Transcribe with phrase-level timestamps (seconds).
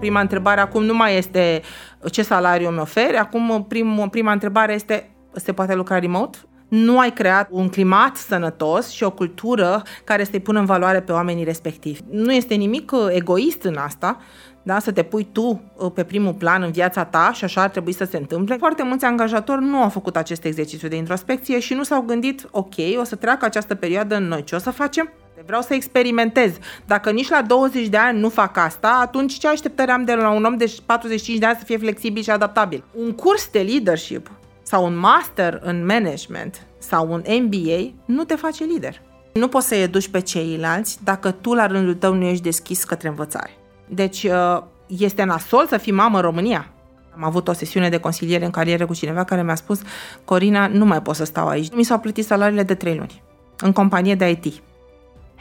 [0.00, 1.62] Prima întrebare acum nu mai este
[2.10, 6.38] ce salariu mi oferi, acum prim, prima întrebare este se poate lucra remote?
[6.68, 11.12] Nu ai creat un climat sănătos și o cultură care să-i pună în valoare pe
[11.12, 12.00] oamenii respectivi.
[12.10, 14.18] Nu este nimic uh, egoist în asta,
[14.62, 14.78] da?
[14.78, 17.92] să te pui tu uh, pe primul plan în viața ta și așa ar trebui
[17.92, 18.56] să se întâmple.
[18.56, 22.74] Foarte mulți angajatori nu au făcut acest exercițiu de introspecție și nu s-au gândit, ok,
[23.00, 25.12] o să treacă această perioadă în noi, ce o să facem?
[25.46, 26.52] Vreau să experimentez.
[26.86, 30.30] Dacă nici la 20 de ani nu fac asta, atunci ce așteptări am de la
[30.30, 32.84] un om de 45 de ani să fie flexibil și adaptabil?
[32.92, 34.30] Un curs de leadership
[34.62, 39.00] sau un master în management sau un MBA nu te face lider.
[39.32, 43.08] Nu poți să-i educi pe ceilalți dacă tu la rândul tău nu ești deschis către
[43.08, 43.50] învățare.
[43.86, 46.72] Deci uh, este nasol să fii mamă în România.
[47.14, 49.80] Am avut o sesiune de consiliere în carieră cu cineva care mi-a spus
[50.24, 51.74] Corina, nu mai pot să stau aici.
[51.74, 53.22] Mi s-au plătit salariile de 3 luni
[53.60, 54.62] în companie de IT.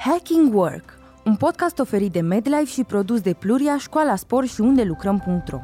[0.06, 4.84] Hacking Work, un podcast oferit de MedLife și produs de Pluria, Școala Sport și unde
[4.84, 5.60] lucrăm.ro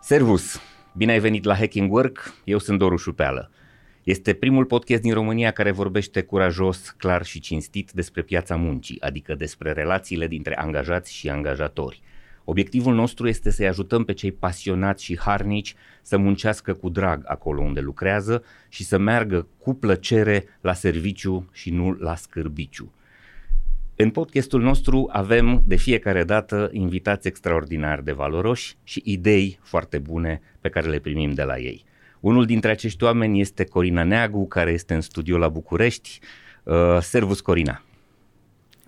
[0.00, 0.60] Servus!
[0.92, 3.50] Bine ai venit la Hacking Work, eu sunt Doru Șupeală.
[4.02, 9.34] Este primul podcast din România care vorbește curajos, clar și cinstit despre piața muncii, adică
[9.34, 12.02] despre relațiile dintre angajați și angajatori.
[12.44, 17.62] Obiectivul nostru este să-i ajutăm pe cei pasionați și harnici să muncească cu drag acolo
[17.62, 22.92] unde lucrează și să meargă cu plăcere la serviciu și nu la scârbiciu.
[23.96, 30.40] În podcastul nostru avem de fiecare dată invitați extraordinar de valoroși și idei foarte bune
[30.60, 31.84] pe care le primim de la ei.
[32.20, 36.20] Unul dintre acești oameni este Corina Neagu, care este în studio la București.
[36.62, 37.82] Uh, servus, Corina!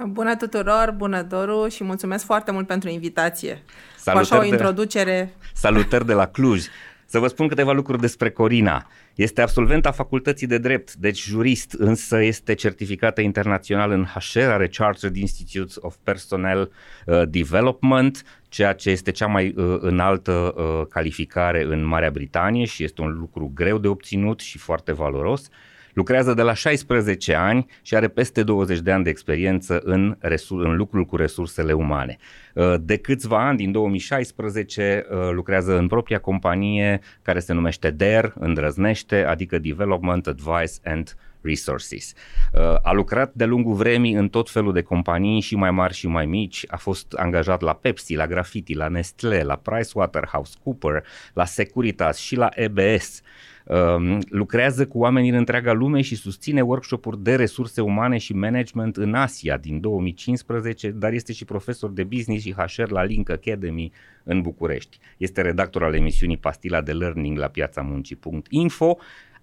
[0.07, 3.63] Bună tuturor, bună Doru și mulțumesc foarte mult pentru invitație.
[3.97, 5.35] Salutări cu așa o introducere.
[5.41, 6.65] De, salutări de la Cluj.
[7.07, 8.87] Să vă spun câteva lucruri despre Corina.
[9.15, 15.17] Este absolventa facultății de drept, deci jurist, însă este certificată internațional în HR, are Chartered
[15.17, 16.73] Institute of Personnel
[17.07, 22.85] uh, Development, ceea ce este cea mai uh, înaltă uh, calificare în Marea Britanie și
[22.85, 25.41] este un lucru greu de obținut și foarte valoros.
[25.41, 25.53] Uh,
[25.95, 30.65] Lucrează de la 16 ani și are peste 20 de ani de experiență în, resur-
[30.65, 32.17] în lucrul cu resursele umane.
[32.55, 38.33] Uh, de câțiva ani, din 2016, uh, lucrează în propria companie care se numește DARE,
[38.39, 42.13] îndrăznește, adică Development Advice and Resources.
[42.53, 46.07] Uh, a lucrat de lungul vremii în tot felul de companii și mai mari și
[46.07, 46.65] mai mici.
[46.69, 52.49] A fost angajat la Pepsi, la Graffiti, la Nestle, la PricewaterhouseCooper, la Securitas și la
[52.55, 53.23] EBS.
[53.65, 58.97] Um, lucrează cu oameni în întreaga lume și susține workshop-uri de resurse umane și management
[58.97, 63.93] în Asia din 2015, dar este și profesor de business și HR la Link Academy
[64.23, 64.99] în București.
[65.17, 68.97] Este redactor al emisiunii Pastila de Learning la piața muncii.info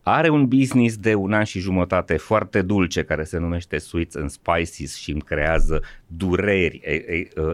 [0.04, 4.30] are un business de un an și jumătate foarte dulce care se numește Sweets and
[4.30, 6.82] Spices și îmi creează dureri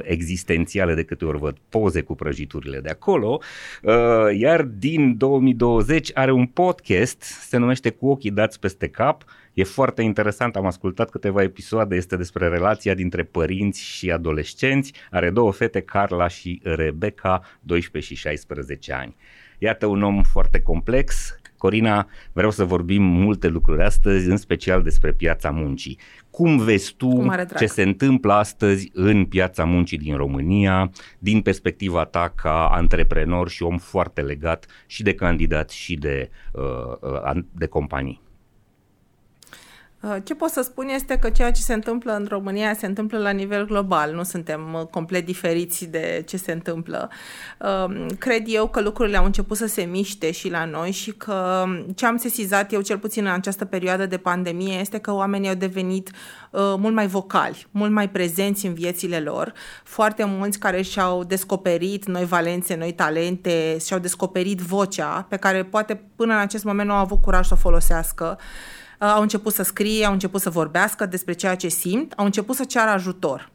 [0.02, 3.40] existențiale de câte ori văd poze cu prăjiturile de acolo.
[3.84, 3.94] Uh,
[4.38, 9.24] iar din 2020 are un podcast, se numește Cu ochii dați peste cap,
[9.58, 14.94] E foarte interesant, am ascultat câteva episoade, este despre relația dintre părinți și adolescenți.
[15.12, 19.16] Are două fete, Carla și Rebecca, 12 și 16 ani.
[19.58, 25.12] Iată un om foarte complex, Corina, vreau să vorbim multe lucruri astăzi, în special despre
[25.12, 26.00] piața muncii.
[26.30, 27.26] Cum vezi tu
[27.58, 33.64] ce se întâmplă astăzi în piața muncii din România, din perspectiva ta ca antreprenor și
[33.64, 38.26] om foarte legat și de candidați și de, uh, uh de companii?
[40.02, 43.18] Uh, ce pot să spun este că ceea ce se întâmplă în România se întâmplă
[43.18, 47.10] la nivel global, nu suntem uh, complet diferiți de ce se întâmplă.
[47.86, 51.66] Um, cred eu că lucrurile au început să se miște și la noi și că
[51.96, 55.56] ce am sesizat eu, cel puțin în această perioadă de pandemie, este că oamenii au
[55.56, 56.12] devenit
[56.52, 59.54] uh, mult mai vocali, mult mai prezenți în viețile lor.
[59.84, 66.02] Foarte mulți care și-au descoperit noi valențe, noi talente, și-au descoperit vocea pe care poate
[66.16, 68.38] până în acest moment nu au avut curaj să o folosească.
[69.00, 72.56] Uh, au început să scrie, au început să vorbească despre ceea ce simt, au început
[72.56, 73.50] să ceară ajutor.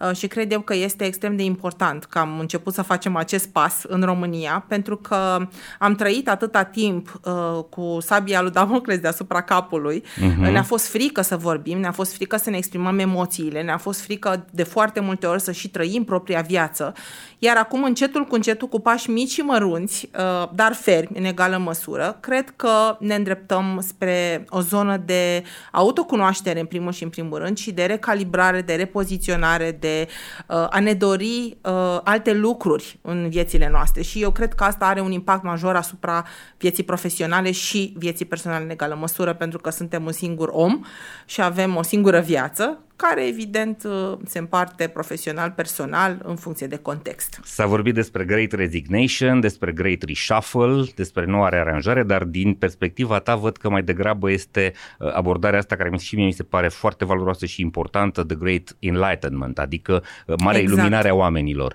[0.00, 3.48] Uh, și cred eu că este extrem de important că am început să facem acest
[3.48, 5.48] pas în România, pentru că
[5.78, 10.00] am trăit atâta timp uh, cu sabia lui Damocles deasupra capului.
[10.00, 10.50] Uh-huh.
[10.50, 14.46] Ne-a fost frică să vorbim, ne-a fost frică să ne exprimăm emoțiile, ne-a fost frică
[14.50, 16.94] de foarte multe ori să și trăim propria viață.
[17.38, 21.56] Iar acum, încetul cu încetul, cu pași mici și mărunți, uh, dar fermi în egală
[21.56, 25.42] măsură, cred că ne îndreptăm spre o zonă de
[25.72, 30.08] autocunoaștere, în primul și în primul rând, și de recalibrare, de repoziționare mare de
[30.48, 34.02] uh, a ne dori uh, alte lucruri în viețile noastre.
[34.02, 36.24] Și eu cred că asta are un impact major asupra
[36.58, 40.80] vieții profesionale și vieții personale în egală măsură pentru că suntem un singur om
[41.24, 46.76] și avem o singură viață care evident uh, se împarte profesional, personal, în funcție de
[46.76, 47.40] context.
[47.44, 53.36] S-a vorbit despre Great Resignation, despre Great Reshuffle, despre noua rearanjare, dar din perspectiva ta
[53.36, 57.04] văd că mai degrabă este uh, abordarea asta care și mie mi se pare foarte
[57.04, 60.78] valoroasă și importantă, The Great Enlightenment, adică uh, marea exact.
[60.78, 61.74] iluminare a oamenilor.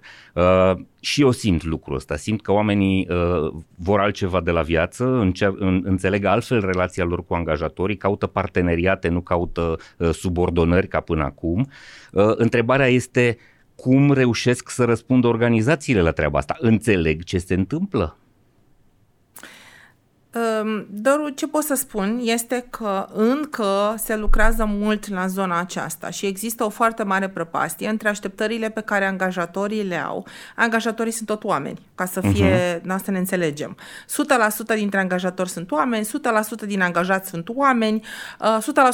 [1.02, 5.06] Uh, și eu simt lucrul ăsta, simt că oamenii uh, vor altceva de la viață,
[5.06, 11.00] înce- în, înțeleg altfel relația lor cu angajatorii, caută parteneriate, nu caută uh, subordonări ca
[11.00, 11.68] până acum.
[12.12, 13.38] Uh, întrebarea este
[13.76, 16.56] cum reușesc să răspundă organizațiile la treaba asta?
[16.60, 18.18] Înțeleg ce se întâmplă?
[20.32, 26.10] Ehm, Doru, ce pot să spun este că încă se lucrează mult la zona aceasta
[26.10, 30.26] și există o foarte mare prăpastie între așteptările pe care angajatorii le au.
[30.56, 33.04] Angajatorii sunt tot oameni, ca să fie, uh-huh.
[33.04, 33.78] să ne înțelegem.
[34.74, 36.10] 100% dintre angajatori sunt oameni, 100%
[36.66, 38.06] din angajați sunt oameni, 100%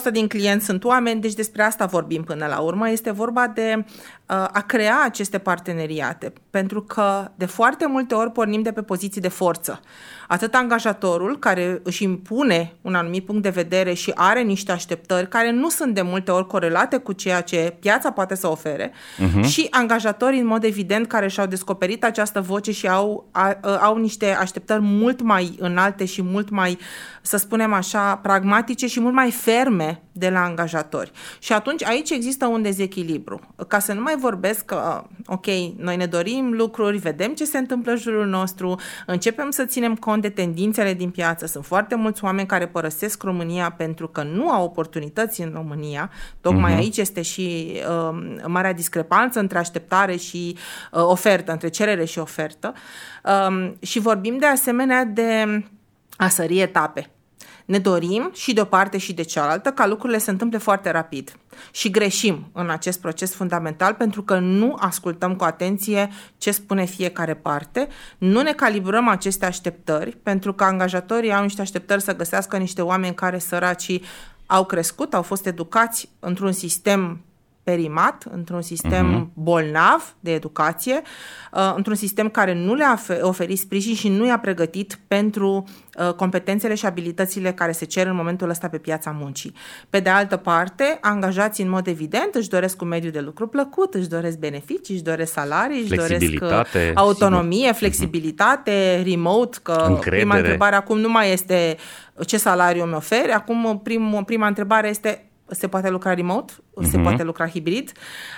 [0.06, 2.90] uh, din clienți sunt oameni, deci despre asta vorbim până la urmă.
[2.90, 3.86] Este vorba de uh,
[4.28, 9.28] a crea aceste parteneriate, pentru că de foarte multe ori pornim de pe poziții de
[9.28, 9.80] forță
[10.28, 15.52] atât angajatorul care își impune un anumit punct de vedere și are niște așteptări care
[15.52, 19.48] nu sunt de multe ori corelate cu ceea ce piața poate să ofere uh-huh.
[19.48, 23.98] și angajatorii în mod evident care și-au descoperit această voce și au, a, a, au
[23.98, 26.78] niște așteptări mult mai înalte și mult mai,
[27.28, 31.12] să spunem așa, pragmatice și mult mai ferme de la angajatori.
[31.40, 33.40] Și atunci aici există un dezechilibru.
[33.68, 35.46] Ca să nu mai vorbesc că, ok,
[35.78, 40.22] noi ne dorim lucruri, vedem ce se întâmplă în jurul nostru, începem să ținem cont
[40.22, 41.46] de tendințele din piață.
[41.46, 46.10] Sunt foarte mulți oameni care părăsesc România pentru că nu au oportunități în România.
[46.42, 46.78] Tocmai uh-huh.
[46.78, 50.58] aici este și uh, marea discrepanță între așteptare și
[50.92, 52.74] uh, ofertă, între cerere și ofertă.
[53.24, 55.64] Uh, și vorbim de asemenea de
[56.18, 57.12] a sări etape.
[57.68, 61.38] Ne dorim și de o parte și de cealaltă ca lucrurile se întâmple foarte rapid.
[61.72, 67.34] Și greșim în acest proces fundamental pentru că nu ascultăm cu atenție ce spune fiecare
[67.34, 67.88] parte,
[68.18, 73.16] nu ne calibrăm aceste așteptări pentru că angajatorii au niște așteptări să găsească niște oameni
[73.16, 74.04] care săracii
[74.46, 77.22] au crescut, au fost educați într-un sistem
[77.68, 79.34] perimat, într-un sistem uh-huh.
[79.34, 81.02] bolnav de educație,
[81.52, 85.64] uh, într-un sistem care nu le-a oferit sprijin și nu i-a pregătit pentru
[86.00, 89.54] uh, competențele și abilitățile care se cer în momentul ăsta pe piața muncii.
[89.90, 93.94] Pe de altă parte, angajații în mod evident își doresc un mediu de lucru plăcut,
[93.94, 97.78] își doresc beneficii, își doresc salarii, își doresc uh, autonomie, sigur.
[97.78, 100.22] flexibilitate, remote, că Încredere.
[100.22, 101.78] prima întrebare acum nu mai este
[102.26, 106.90] ce salariu mi oferi, acum prim, prima întrebare este se poate lucra remote, uh-huh.
[106.90, 107.06] se mhm.
[107.06, 107.92] poate lucra hibrid.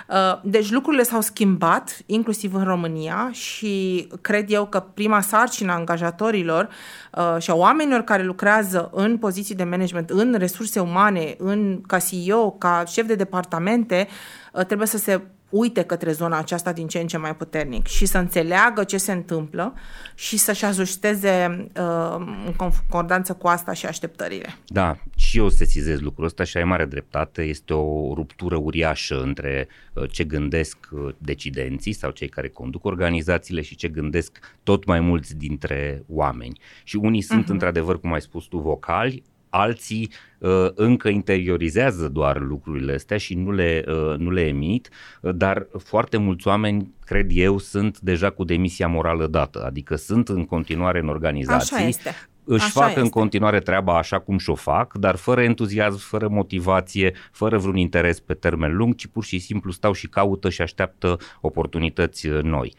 [0.07, 5.75] Uh, deci lucrurile s-au schimbat, inclusiv în România și cred eu că prima sarcină a
[5.75, 6.69] angajatorilor
[7.11, 12.00] uh, și a oamenilor care lucrează în poziții de management, în resurse umane, în, ca
[12.00, 14.07] CEO, ca șef de departamente,
[14.53, 18.06] uh, trebuie să se uite către zona aceasta din ce în ce mai puternic și
[18.06, 19.74] să înțeleagă ce se întâmplă
[20.16, 22.16] și să-și ajusteze uh,
[22.46, 24.56] în concordanță cu asta și așteptările.
[24.68, 27.42] Da, și eu sesizez lucrul ăsta și ai mare dreptate.
[27.42, 33.62] Este o ruptură uriașă între uh, ce gândesc uh, decidenții sau cei care conduc organizațiile
[33.62, 36.60] și ce gândesc tot mai mulți dintre oameni.
[36.84, 37.48] Și unii sunt uh-huh.
[37.48, 43.51] într-adevăr, cum ai spus tu, vocali, alții uh, încă interiorizează doar lucrurile astea și nu
[43.51, 44.89] le, uh, nu le emit,
[45.22, 50.29] uh, dar foarte mulți oameni, cred eu, sunt deja cu demisia morală dată, adică sunt
[50.29, 52.15] în continuare în organizații, Așa este.
[52.44, 53.00] își așa fac este.
[53.00, 58.20] în continuare treaba așa cum și-o fac, dar fără entuziasm, fără motivație, fără vreun interes
[58.20, 62.74] pe termen lung, ci pur și simplu stau și caută și așteaptă oportunități noi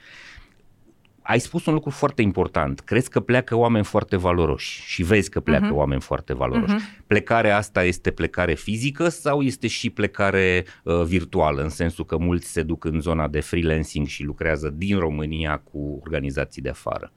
[1.23, 2.81] ai spus un lucru foarte important.
[2.81, 5.77] Crezi că pleacă oameni foarte valoroși și vezi că pleacă uh-huh.
[5.77, 6.75] oameni foarte valoroși.
[6.75, 7.07] Uh-huh.
[7.07, 12.53] Plecarea asta este plecare fizică sau este și plecare uh, virtuală, în sensul că mulți
[12.53, 17.12] se duc în zona de freelancing și lucrează din România cu organizații de afară?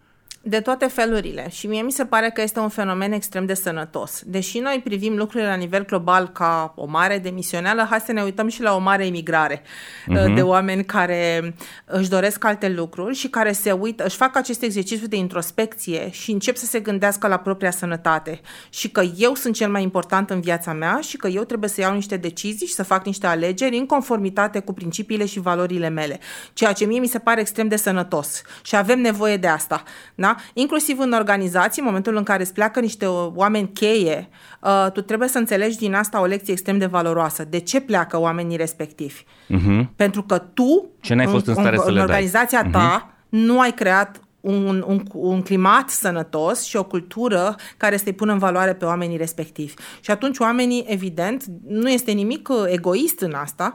[0.46, 4.22] De toate felurile și mie mi se pare că este un fenomen extrem de sănătos.
[4.26, 8.48] Deși noi privim lucrurile la nivel global ca o mare demisională, hai să ne uităm
[8.48, 10.36] și la o mare emigrare uh-huh.
[10.36, 11.54] de oameni care
[11.86, 16.32] își doresc alte lucruri și care se uită, își fac acest exercițiu de introspecție și
[16.32, 20.42] încep să se gândească la propria sănătate și că eu sunt cel mai important în
[20.42, 23.78] viața mea și că eu trebuie să iau niște decizii și să fac niște alegeri
[23.78, 26.20] în conformitate cu principiile și valorile mele.
[26.54, 29.84] Ceea ce mie mi se pare extrem de sănătos și avem nevoie de asta.
[30.16, 30.32] Da?
[30.54, 34.30] Inclusiv în organizații, în momentul în care îți pleacă niște oameni cheie,
[34.62, 37.44] uh, tu trebuie să înțelegi din asta o lecție extrem de valoroasă.
[37.50, 39.24] De ce pleacă oamenii respectivi?
[39.24, 39.86] Uh-huh.
[39.96, 42.72] Pentru că tu, ce n-ai fost în, în, stare în, să în organizația dai?
[42.72, 43.30] ta, uh-huh.
[43.30, 48.38] nu ai creat un, un, un climat sănătos și o cultură care să-i pună în
[48.38, 49.74] valoare pe oamenii respectivi.
[50.00, 53.74] Și atunci oamenii, evident, nu este nimic uh, egoist în asta,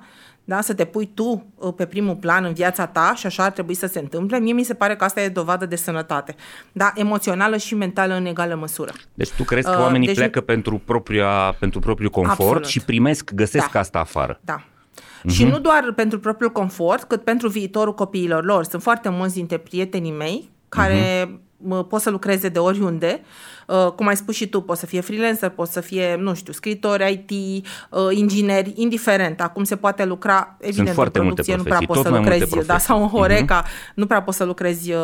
[0.48, 0.60] da?
[0.60, 3.74] să te pui tu uh, pe primul plan în viața ta și așa ar trebui
[3.74, 6.34] să se întâmple, mie mi se pare că asta e dovadă de sănătate,
[6.72, 6.92] da?
[6.94, 8.92] emoțională și mentală în egală măsură.
[9.14, 10.16] Deci tu crezi că uh, oamenii uh, deci...
[10.16, 12.66] pleacă pentru, propria, pentru propriul confort Absolut.
[12.66, 13.78] și primesc, găsesc da.
[13.78, 14.40] asta afară?
[14.44, 14.60] Da.
[14.60, 15.30] Uh-huh.
[15.30, 18.64] Și nu doar pentru propriul confort, cât pentru viitorul copiilor lor.
[18.64, 21.47] Sunt foarte mulți dintre prietenii mei care uh-huh.
[21.88, 23.20] Pot să lucreze de oriunde.
[23.66, 26.52] Uh, cum ai spus și tu, pot să fie freelancer, pot să fie, nu știu,
[26.52, 29.40] scritori, IT, uh, ingineri, indiferent.
[29.40, 33.02] Acum se poate lucra, evident, Sunt în producție nu prea poți să lucrezi, da, sau
[33.02, 33.94] în Horeca, uh-huh.
[33.94, 35.00] nu prea poți să lucrezi uh,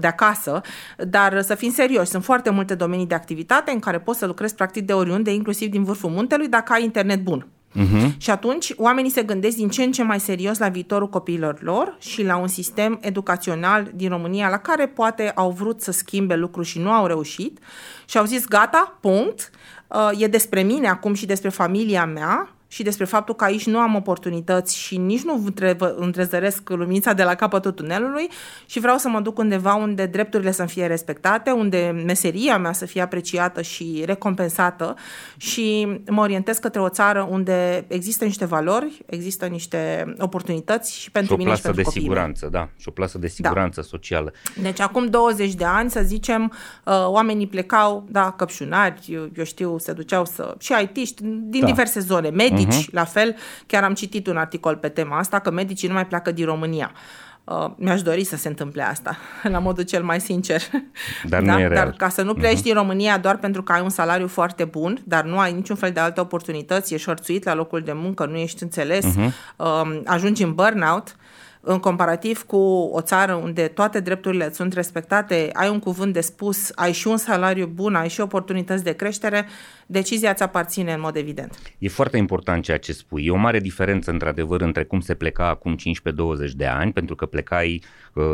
[0.00, 0.60] de acasă,
[0.96, 4.54] dar să fim serioși, sunt foarte multe domenii de activitate în care poți să lucrezi
[4.54, 7.46] practic de oriunde, inclusiv din vârful muntelui, dacă ai internet bun.
[7.74, 8.16] Uh-huh.
[8.16, 11.96] Și atunci oamenii se gândesc din ce în ce mai serios la viitorul copiilor lor
[11.98, 16.66] și la un sistem educațional din România la care poate au vrut să schimbe lucruri
[16.66, 17.58] și nu au reușit
[18.04, 19.50] și au zis gata, punct,
[19.86, 23.78] uh, e despre mine acum și despre familia mea și despre faptul că aici nu
[23.78, 25.44] am oportunități și nici nu
[25.96, 28.28] întrezăresc luminița de la capătul tunelului
[28.66, 32.86] și vreau să mă duc undeva unde drepturile să fie respectate, unde meseria mea să
[32.86, 34.94] fie apreciată și recompensată
[35.36, 41.32] și mă orientez către o țară unde există niște valori, există niște oportunități și pentru
[41.32, 43.32] și mine și pentru de siguranță, da, și o plasă de da.
[43.32, 43.86] siguranță da.
[43.86, 44.32] socială.
[44.62, 46.52] Deci acum 20 de ani, să zicem,
[46.84, 50.54] uh, oamenii plecau, da, căpșunari, eu știu, se duceau să...
[50.58, 51.66] și IT din da.
[51.66, 52.92] diverse zone, medici, medici, uh-huh.
[52.92, 53.36] la fel.
[53.66, 56.92] Chiar am citit un articol pe tema asta, că medicii nu mai pleacă din România.
[57.44, 59.16] Uh, mi-aș dori să se întâmple asta,
[59.54, 60.62] la modul cel mai sincer.
[61.24, 61.52] Dar da?
[61.52, 61.84] nu e real.
[61.84, 62.62] Dar ca să nu pleci uh-huh.
[62.62, 65.90] din România doar pentru că ai un salariu foarte bun, dar nu ai niciun fel
[65.90, 69.32] de alte oportunități, ești hărțuit la locul de muncă, nu ești înțeles, uh-huh.
[69.56, 71.16] uh, ajungi în burnout,
[71.60, 72.56] în comparativ cu
[72.92, 77.16] o țară unde toate drepturile sunt respectate, ai un cuvânt de spus, ai și un
[77.16, 79.46] salariu bun, ai și oportunități de creștere,
[79.90, 81.58] decizia ți aparține în mod evident.
[81.78, 83.26] E foarte important ceea ce spui.
[83.26, 87.26] E o mare diferență, într-adevăr, între cum se pleca acum 15-20 de ani, pentru că
[87.26, 87.82] plecai
[88.14, 88.24] uh,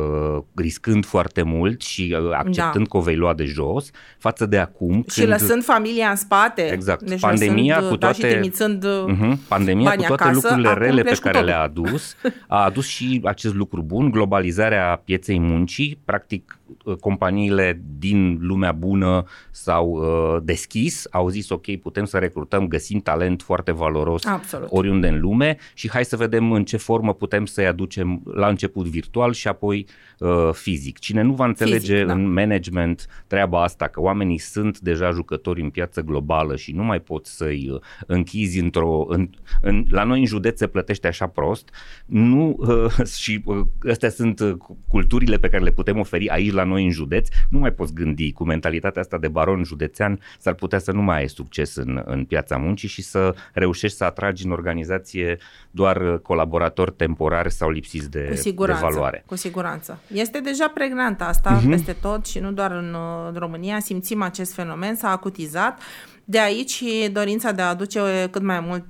[0.55, 2.91] riscând foarte mult și uh, acceptând da.
[2.91, 5.05] că o vei lua de jos, față de acum.
[5.11, 5.31] Și când...
[5.31, 6.73] lăsând familia în spate.
[6.73, 7.03] Exact.
[7.03, 11.03] Deci pandemia lăsând, cu toate, da, și trimițând uh-huh, pandemia cu toate acasă, lucrurile rele
[11.03, 12.17] pe care le-a adus,
[12.49, 16.63] a adus și acest lucru bun, globalizarea pieței muncii, practic uh,
[17.00, 23.43] companiile din lumea bună s-au uh, deschis, au zis ok, putem să recrutăm, găsim talent
[23.43, 24.69] foarte valoros Absolut.
[24.71, 28.87] oriunde în lume și hai să vedem în ce formă putem să-i aducem la început
[28.87, 29.87] virtual și apoi
[30.19, 30.99] uh, fizic.
[30.99, 32.12] Cine nu va înțelege fizic, da.
[32.12, 37.00] în management treaba asta, că oamenii sunt deja jucători în piață globală și nu mai
[37.00, 39.07] poți să-i uh, închizi într-o...
[39.09, 39.29] În,
[39.61, 41.69] în, la noi în județ se plătește așa prost,
[42.07, 43.61] nu uh, și uh,
[43.91, 44.55] astea sunt uh,
[44.88, 48.33] culturile pe care le putem oferi aici la noi în județ, nu mai poți gândi
[48.33, 52.25] cu mentalitatea asta de baron județean, s-ar putea să nu mai ai succes în, în
[52.25, 55.38] piața muncii și să reușești să atragi în organizație
[55.71, 59.23] doar colaboratori temporari sau lipsiți de, cu siguranță, de valoare.
[59.26, 59.99] Cu siguranță.
[60.12, 61.69] Este deja pregnant asta uh-huh.
[61.69, 62.97] peste tot și nu doar în,
[63.33, 65.81] în România, simțim acest fenomen, s-a acutizat.
[66.25, 68.87] De aici dorința de a aduce cât mai, mult,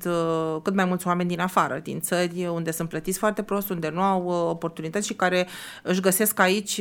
[0.62, 4.00] cât mai mulți oameni din afară, din țări unde sunt plătiți foarte prost, unde nu
[4.00, 5.46] au oportunități și care
[5.82, 6.80] își găsesc aici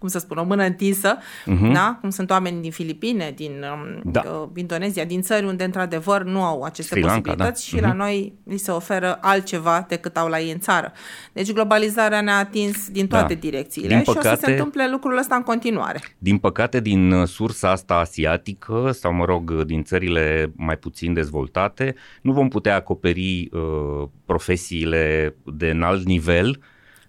[0.00, 1.72] cum să spun, o mână întinsă, uh-huh.
[1.72, 1.98] da?
[2.00, 4.22] cum sunt oameni din Filipine, din um, da.
[4.26, 7.76] uh, Indonezia, din țări unde într-adevăr nu au aceste Sri Lanka, posibilități da.
[7.76, 7.88] și uh-huh.
[7.88, 10.92] la noi li se oferă altceva decât au la ei în țară.
[11.32, 13.40] Deci globalizarea ne-a atins din toate da.
[13.40, 16.00] direcțiile din păcate, și o să se întâmple lucrul ăsta în continuare.
[16.18, 21.12] Din păcate, din uh, sursa asta asiatică sau, mă rog, uh, din țările mai puțin
[21.12, 26.58] dezvoltate, nu vom putea acoperi uh, profesiile de înalt nivel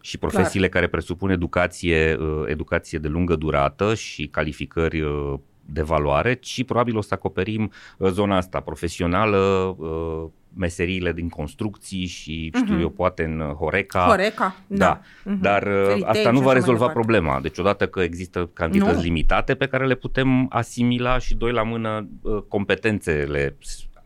[0.01, 0.69] și profesiile Clar.
[0.69, 5.33] care presupun educație, uh, educație de lungă durată și calificări uh,
[5.65, 9.75] de valoare, ci probabil o să acoperim uh, zona asta profesională,
[10.53, 12.81] meseriile din construcții și știu uh-huh.
[12.81, 14.05] eu poate în Horeca.
[14.07, 14.77] Horeca, da.
[14.77, 14.99] da.
[14.99, 15.39] Uh-huh.
[15.41, 17.39] Dar Feritei asta nu va rezolva problema.
[17.41, 19.01] Deci odată că există cantități nu.
[19.01, 22.07] limitate pe care le putem asimila și doi la mână
[22.47, 23.57] competențele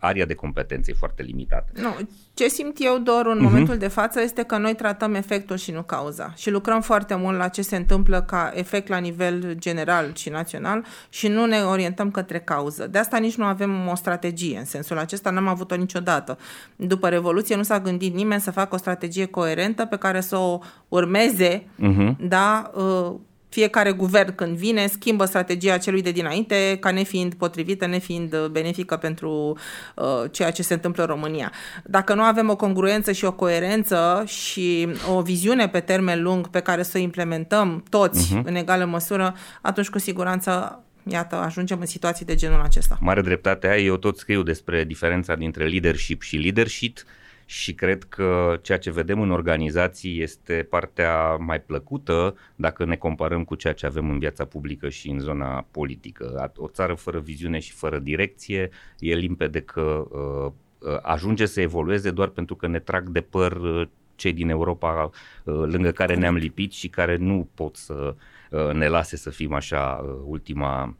[0.05, 1.71] aria de competențe e foarte limitată.
[1.81, 1.95] Nu,
[2.33, 3.41] ce simt eu doar în uh-huh.
[3.41, 6.33] momentul de față este că noi tratăm efectul și nu cauza.
[6.35, 10.85] Și lucrăm foarte mult la ce se întâmplă ca efect la nivel general și național
[11.09, 12.87] și nu ne orientăm către cauză.
[12.87, 14.57] De asta nici nu avem o strategie.
[14.57, 16.37] În sensul acesta n-am avut-o niciodată.
[16.75, 20.59] După Revoluție nu s-a gândit nimeni să facă o strategie coerentă pe care să o
[20.87, 22.15] urmeze, uh-huh.
[22.19, 23.15] da, uh,
[23.55, 29.57] Fiecare guvern când vine schimbă strategia celui de dinainte ca nefiind potrivită, nefiind benefică pentru
[29.95, 31.51] uh, ceea ce se întâmplă în România.
[31.83, 36.59] Dacă nu avem o congruență și o coerență și o viziune pe termen lung pe
[36.59, 38.43] care să o implementăm toți uh-huh.
[38.43, 42.97] în egală măsură, atunci cu siguranță iată, ajungem în situații de genul acesta.
[43.01, 46.97] Mare dreptate ai, eu tot scriu despre diferența dintre leadership și leadership
[47.45, 53.43] și cred că ceea ce vedem în organizații este partea mai plăcută dacă ne comparăm
[53.43, 56.51] cu ceea ce avem în viața publică și în zona politică.
[56.55, 62.11] O țară fără viziune și fără direcție e limpede că uh, uh ajunge să evolueze
[62.11, 65.09] doar pentru că ne trag de păr uh, cei din Europa
[65.43, 68.15] uh, lângă care ne-am lipit și care nu pot să
[68.51, 70.95] uh, ne lase să fim așa uh, ultima,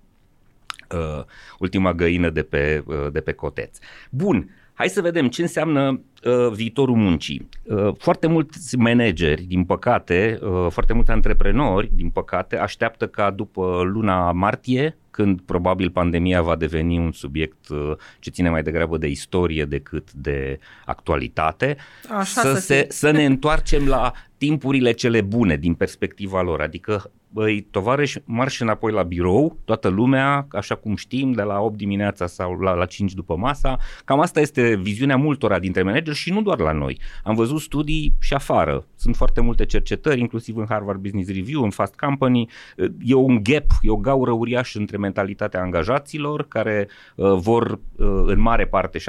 [0.92, 1.24] uh,
[1.60, 3.78] ultima găină de pe, uh, de pe coteț.
[4.10, 7.50] Bun, Hai să vedem ce înseamnă uh, viitorul muncii.
[7.63, 13.82] Uh, foarte mulți manageri, din păcate, uh, foarte mulți antreprenori, din păcate, așteaptă ca după
[13.94, 19.08] luna martie, când probabil pandemia va deveni un subiect uh, ce ține mai degrabă de
[19.08, 21.77] istorie decât de actualitate,
[22.10, 27.12] Așa să, să, se, să ne întoarcem la timpurile cele bune din perspectiva lor, adică
[27.36, 32.27] băi, tovarăși, marș înapoi la birou, toată lumea, așa cum știm, de la 8 dimineața
[32.27, 33.77] sau la, la 5 după masa.
[34.06, 37.00] Cam asta este viziunea multora dintre manageri și nu doar la noi.
[37.24, 38.86] Am văzut studii și afară.
[38.96, 42.50] Sunt foarte multe cercetări, inclusiv în Harvard Business Review, în Fast Company.
[43.04, 48.39] E un gap, e o gaură uriașă între mentalitatea angajaților, care uh, vor, uh, în
[48.39, 49.04] mare parte, 70-80%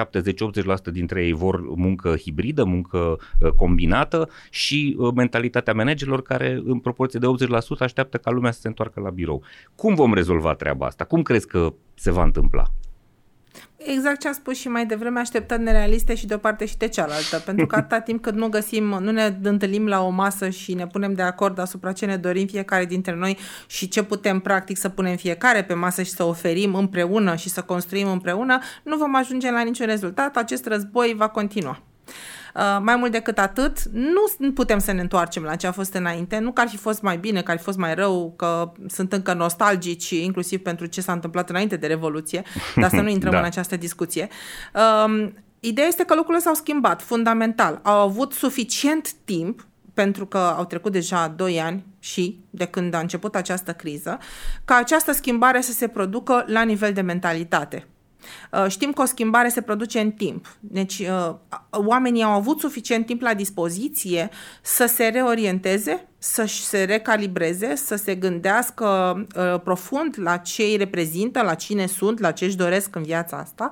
[0.93, 2.99] dintre ei vor muncă hibridă, muncă
[3.41, 8.51] uh, combinată și uh, mentalitatea managerilor, care în proporție de 80% așteaptă așteaptă ca lumea
[8.51, 9.43] să se întoarcă la birou.
[9.75, 11.05] Cum vom rezolva treaba asta?
[11.05, 12.65] Cum crezi că se va întâmpla?
[13.77, 16.89] Exact ce am spus și mai devreme, așteptări nerealiste și de o parte și de
[16.89, 17.39] cealaltă.
[17.45, 20.87] Pentru că atâta timp cât nu găsim, nu ne întâlnim la o masă și ne
[20.87, 24.89] punem de acord asupra ce ne dorim fiecare dintre noi și ce putem practic să
[24.89, 29.51] punem fiecare pe masă și să oferim împreună și să construim împreună, nu vom ajunge
[29.51, 30.37] la niciun rezultat.
[30.37, 31.86] Acest război va continua.
[32.57, 36.39] Uh, mai mult decât atât, nu putem să ne întoarcem la ce a fost înainte,
[36.39, 39.13] nu că ar fi fost mai bine, că ar fi fost mai rău, că sunt
[39.13, 42.43] încă nostalgici, inclusiv pentru ce s-a întâmplat înainte de Revoluție,
[42.77, 43.39] dar să nu intrăm da.
[43.39, 44.29] în această discuție.
[45.05, 47.81] Um, ideea este că lucrurile s-au schimbat fundamental.
[47.83, 52.99] Au avut suficient timp pentru că au trecut deja 2 ani și de când a
[52.99, 54.19] început această criză,
[54.65, 57.87] ca această schimbare să se producă la nivel de mentalitate.
[58.53, 60.57] Uh, știm că o schimbare se produce în timp.
[60.61, 61.35] Deci uh,
[61.71, 64.31] oamenii au avut suficient timp la dispoziție
[64.63, 68.87] să se reorienteze, să se recalibreze, să se gândească
[69.37, 73.37] uh, profund la ce îi reprezintă, la cine sunt, la ce își doresc în viața
[73.37, 73.71] asta,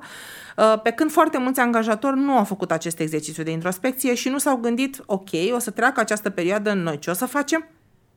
[0.83, 4.55] pe când foarte mulți angajatori nu au făcut acest exercițiu de introspecție și nu s-au
[4.55, 7.67] gândit, ok, o să treacă această perioadă în noi, ce o să facem?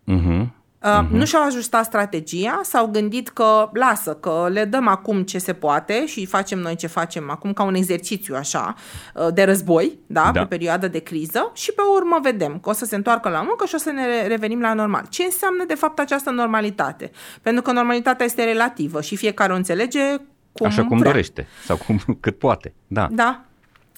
[0.09, 0.58] Uh-huh.
[0.83, 1.09] Uh-huh.
[1.11, 6.07] Nu și-au ajustat strategia, s-au gândit că lasă, că le dăm acum ce se poate
[6.07, 8.75] și facem noi ce facem acum ca un exercițiu așa
[9.15, 10.41] uh, de război, da, da.
[10.41, 13.67] pe perioada de criză și pe urmă vedem că o să se întoarcă la muncă
[13.67, 15.07] și o să ne revenim la normal.
[15.09, 17.11] Ce înseamnă de fapt această normalitate?
[17.43, 20.01] Pentru că normalitatea este relativă și fiecare o înțelege
[20.53, 21.11] cum Așa cum vrea.
[21.11, 22.75] dorește sau cum cât poate.
[22.87, 23.09] Da.
[23.11, 23.48] Da.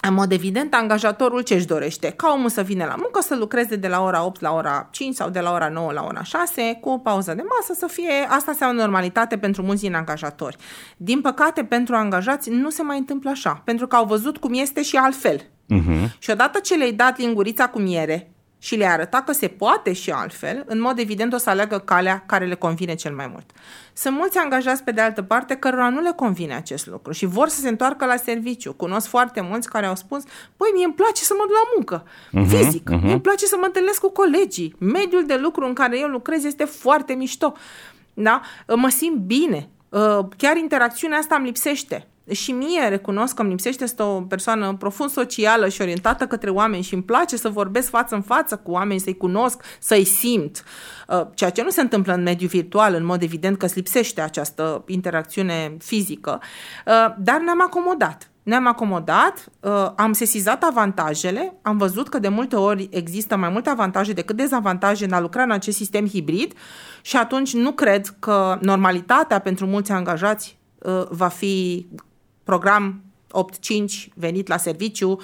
[0.03, 2.11] În mod evident, angajatorul ce își dorește?
[2.11, 5.15] Ca omul să vină la muncă, să lucreze de la ora 8 la ora 5
[5.15, 8.13] sau de la ora 9 la ora 6, cu o pauză de masă, să fie...
[8.29, 10.57] Asta o normalitate pentru mulți din angajatori.
[10.97, 14.83] Din păcate, pentru angajați nu se mai întâmplă așa, pentru că au văzut cum este
[14.83, 15.41] și altfel.
[15.41, 16.19] Uh-huh.
[16.19, 18.31] Și odată ce le-ai dat lingurița cu miere,
[18.63, 22.23] și le arăta că se poate și altfel, în mod evident o să aleagă calea
[22.27, 23.51] care le convine cel mai mult.
[23.93, 27.49] Sunt mulți angajați pe de altă parte cărora nu le convine acest lucru și vor
[27.49, 28.73] să se întoarcă la serviciu.
[28.73, 30.23] Cunosc foarte mulți care au spus,
[30.57, 33.11] păi mie îmi place să mă duc la muncă, uh-huh, fizic, uh-huh.
[33.13, 36.65] îmi place să mă întâlnesc cu colegii, mediul de lucru în care eu lucrez este
[36.65, 37.55] foarte mișto,
[38.15, 38.41] da?
[38.77, 43.87] mă simt bine, ă, chiar interacțiunea asta îmi lipsește și mie recunosc că îmi lipsește
[43.87, 48.15] să o persoană profund socială și orientată către oameni și îmi place să vorbesc față
[48.15, 50.65] în față cu oameni, să-i cunosc, să-i simt.
[51.09, 54.21] Uh, ceea ce nu se întâmplă în mediul virtual, în mod evident că îți lipsește
[54.21, 56.41] această interacțiune fizică,
[56.87, 58.31] uh, dar ne-am acomodat.
[58.43, 63.71] Ne-am acomodat, uh, am sesizat avantajele, am văzut că de multe ori există mai multe
[63.71, 66.53] avantaje decât dezavantaje în a lucra în acest sistem hibrid
[67.03, 70.59] și atunci nu cred că normalitatea pentru mulți angajați
[71.09, 71.87] va fi
[72.51, 75.21] program 8-5, venit la serviciu,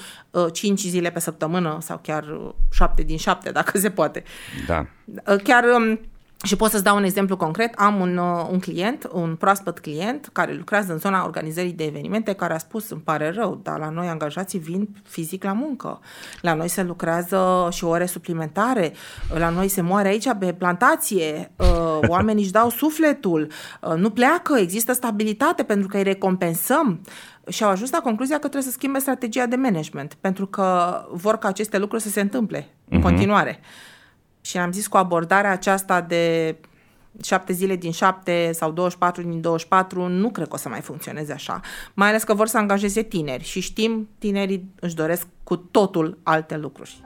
[0.52, 2.24] 5 uh, zile pe săptămână sau chiar
[2.70, 4.22] 7 din 7, dacă se poate.
[4.66, 4.86] Da.
[5.26, 6.00] Uh, chiar um,
[6.44, 7.74] Și pot să-ți dau un exemplu concret.
[7.74, 12.32] Am un, uh, un client, un proaspăt client, care lucrează în zona organizării de evenimente,
[12.32, 16.00] care a spus, îmi pare rău, dar la noi angajații vin fizic la muncă.
[16.40, 18.92] La noi se lucrează și ore suplimentare.
[19.38, 21.52] La noi se moare aici pe plantație.
[21.56, 23.50] Uh, oamenii își dau sufletul.
[23.80, 27.00] Uh, nu pleacă, există stabilitate pentru că îi recompensăm
[27.48, 31.36] și au ajuns la concluzia că trebuie să schimbe strategia de management, pentru că vor
[31.38, 32.88] ca aceste lucruri să se întâmple uh-huh.
[32.88, 33.06] în mhm.
[33.06, 33.60] continuare.
[34.46, 36.56] Și am zis cu abordarea aceasta de
[37.22, 41.32] șapte zile din șapte sau 24 din 24, nu cred că o să mai funcționeze
[41.32, 41.60] așa.
[41.94, 46.56] Mai ales că vor să angajeze tineri și știm, tinerii își doresc cu totul alte
[46.56, 47.00] lucruri.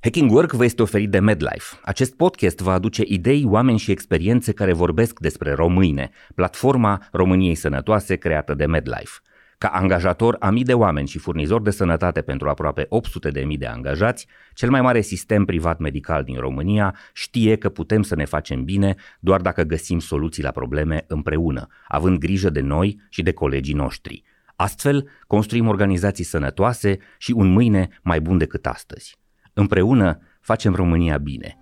[0.00, 1.78] Hacking Work vă este oferit de MedLife.
[1.82, 8.16] Acest podcast va aduce idei, oameni și experiențe care vorbesc despre Române, platforma României Sănătoase
[8.16, 9.20] creată de MedLife.
[9.58, 13.56] Ca angajator a mii de oameni și furnizor de sănătate pentru aproape 800 de mii
[13.56, 18.24] de angajați, cel mai mare sistem privat medical din România știe că putem să ne
[18.24, 23.32] facem bine doar dacă găsim soluții la probleme împreună, având grijă de noi și de
[23.32, 24.22] colegii noștri.
[24.56, 29.16] Astfel, construim organizații sănătoase și un mâine mai bun decât astăzi.
[29.52, 31.58] Împreună facem România bine.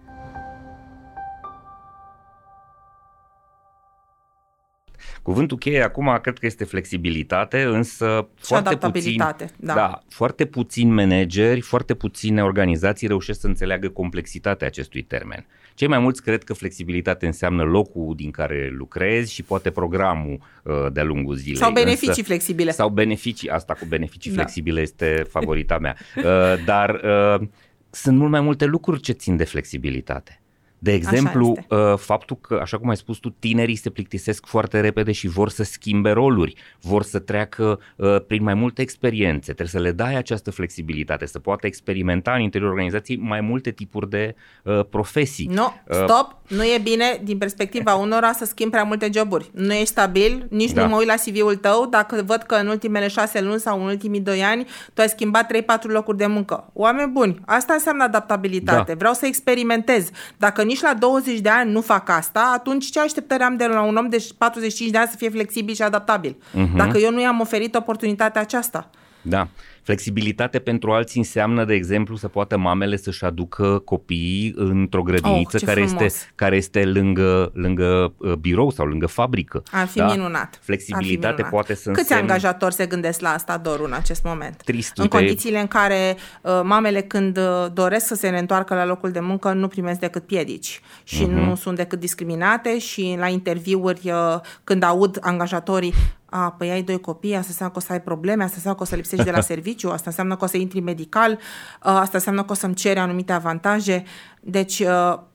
[5.27, 9.17] Cuvântul cheie acum cred că este flexibilitate, însă și foarte puțin,
[9.57, 9.75] da.
[9.75, 15.47] da, foarte puțini manageri, foarte puține organizații reușesc să înțeleagă complexitatea acestui termen.
[15.75, 20.75] Cei mai mulți cred că flexibilitate înseamnă locul din care lucrezi și poate programul uh,
[20.93, 21.57] de-a lungul zilei.
[21.57, 22.71] Sau beneficii însă, flexibile.
[22.71, 24.37] Sau beneficii, asta cu beneficii da.
[24.37, 25.97] flexibile este favorita mea.
[26.17, 27.47] Uh, dar uh,
[27.91, 30.41] sunt mult mai multe lucruri ce țin de flexibilitate.
[30.79, 35.13] De exemplu, uh, faptul că, așa cum ai spus tu, tinerii se plictisesc foarte repede
[35.13, 39.79] și vor să schimbe roluri, vor să treacă uh, prin mai multe experiențe, trebuie să
[39.79, 44.81] le dai această flexibilitate, să poată experimenta în interiorul organizației mai multe tipuri de uh,
[44.91, 45.47] profesii.
[45.47, 49.51] Nu, stop, nu e bine din perspectiva unora să schimbi prea multe joburi.
[49.53, 50.83] Nu ești stabil, nici da.
[50.83, 53.87] nu mă uit la CV-ul tău dacă văd că în ultimele șase luni sau în
[53.87, 56.71] ultimii doi ani tu ai schimbat 3-4 locuri de muncă.
[56.73, 58.93] Oameni buni, asta înseamnă adaptabilitate.
[58.93, 58.95] Da.
[58.99, 60.11] Vreau să experimentez.
[60.37, 63.83] Dacă nici la 20 de ani nu fac asta, atunci ce așteptări am de la
[63.83, 66.37] un om de 45 de ani să fie flexibil și adaptabil?
[66.37, 66.77] Uh-huh.
[66.77, 68.91] Dacă eu nu i-am oferit oportunitatea aceasta.
[69.23, 69.49] Da.
[69.87, 75.63] Flexibilitate pentru alții înseamnă, de exemplu, să poată mamele să-și aducă copiii într-o grădiniță oh,
[75.67, 79.63] care, este, care este lângă, lângă uh, birou sau lângă fabrică.
[79.71, 80.07] Ar fi da?
[80.07, 80.59] minunat.
[80.63, 81.51] Flexibilitate fi minunat.
[81.51, 82.21] poate să Câți însemn...
[82.21, 84.63] angajatori se gândesc la asta, Doru, în acest moment?
[84.65, 84.99] Trist.
[84.99, 89.21] În condițiile în care uh, mamele când uh, doresc să se reîntoarcă la locul de
[89.21, 91.45] muncă nu primesc decât piedici și uh-huh.
[91.45, 95.95] nu sunt decât discriminate și la interviuri uh, când aud angajatorii
[96.37, 98.85] a, păi ai doi copii, asta înseamnă că o să ai probleme, asta înseamnă că
[98.85, 101.39] o să lipsești de la serviciu, asta înseamnă că o să intri medical,
[101.79, 104.03] asta înseamnă că o să-mi cere anumite avantaje.
[104.41, 104.83] Deci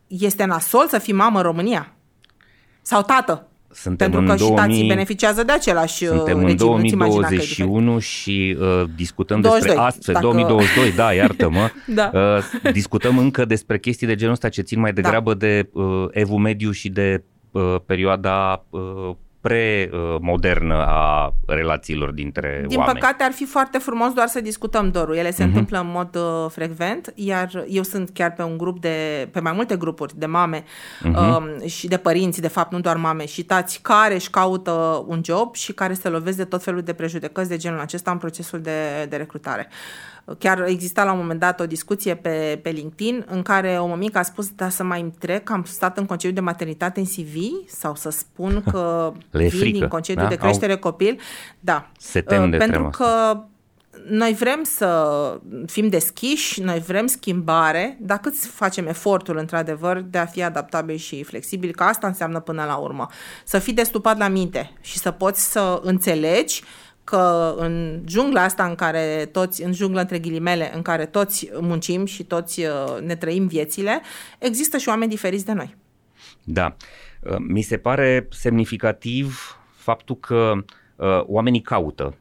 [0.08, 1.94] este nasol să fii mamă în România.
[2.82, 3.52] Sau tată.
[3.74, 6.50] Suntem Pentru că 2000, și tații beneficiază de același Suntem regim.
[6.50, 10.26] în 2021 și uh, discutăm 22, despre astfel, dacă...
[10.26, 12.12] 2022, da, iartă-mă, da.
[12.14, 15.02] Uh, discutăm încă despre chestii de genul ăsta ce țin mai da.
[15.02, 15.46] degrabă da.
[15.46, 23.00] de uh, evul mediu și de uh, perioada uh, pre-modernă a relațiilor dintre Din oameni.
[23.00, 25.16] păcate ar fi foarte frumos doar să discutăm dorul.
[25.16, 25.46] Ele se uh-huh.
[25.46, 29.52] întâmplă în mod uh, frecvent, iar eu sunt chiar pe un grup de, pe mai
[29.52, 31.16] multe grupuri de mame uh-huh.
[31.16, 35.22] um, și de părinți, de fapt, nu doar mame, și tați care își caută un
[35.24, 38.62] job și care se lovesc de tot felul de prejudecăți de genul acesta în procesul
[38.62, 39.68] de, de recrutare.
[40.38, 44.18] Chiar exista la un moment dat o discuție pe, pe LinkedIn în care o mămică
[44.18, 47.36] a spus, da, să mai trec, am stat în concediu de maternitate în CV
[47.68, 50.30] sau să spun că Le vin frică, din concediu da?
[50.30, 50.78] de creștere Au...
[50.78, 51.20] copil.
[51.60, 53.40] Da, Se tem de pentru că
[54.08, 60.26] noi vrem să fim deschiși, noi vrem schimbare, dar cât facem efortul, într-adevăr, de a
[60.26, 63.08] fi adaptabil și flexibil, că asta înseamnă până la urmă.
[63.46, 66.64] Să fii destupat la minte și să poți să înțelegi
[67.04, 72.06] că în jungla asta în care toți, în jungla între ghilimele, în care toți muncim
[72.06, 74.02] și toți uh, ne trăim viețile,
[74.40, 75.76] există și oameni diferiți de noi.
[76.44, 76.76] Da.
[77.22, 80.54] Uh, mi se pare semnificativ faptul că
[80.96, 82.16] uh, oamenii caută,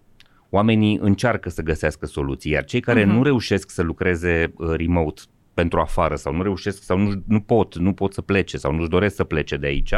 [0.50, 3.06] oamenii încearcă să găsească soluții, iar cei care uh-huh.
[3.06, 5.22] nu reușesc să lucreze remote
[5.54, 8.88] pentru afară sau nu reușesc sau nu, nu pot, nu pot să plece sau nu-și
[8.88, 9.94] doresc să plece de aici,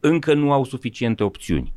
[0.00, 1.72] încă nu au suficiente opțiuni.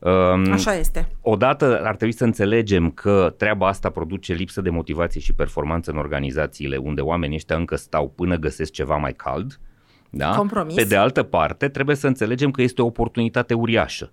[0.00, 1.08] Um, Așa este.
[1.20, 5.96] Odată ar trebui să înțelegem că treaba asta produce lipsă de motivație și performanță în
[5.96, 9.60] organizațiile unde oamenii ăștia încă stau până găsesc ceva mai cald.
[10.10, 10.30] Da?
[10.30, 10.74] Compromis.
[10.74, 14.12] Pe de altă parte, trebuie să înțelegem că este o oportunitate uriașă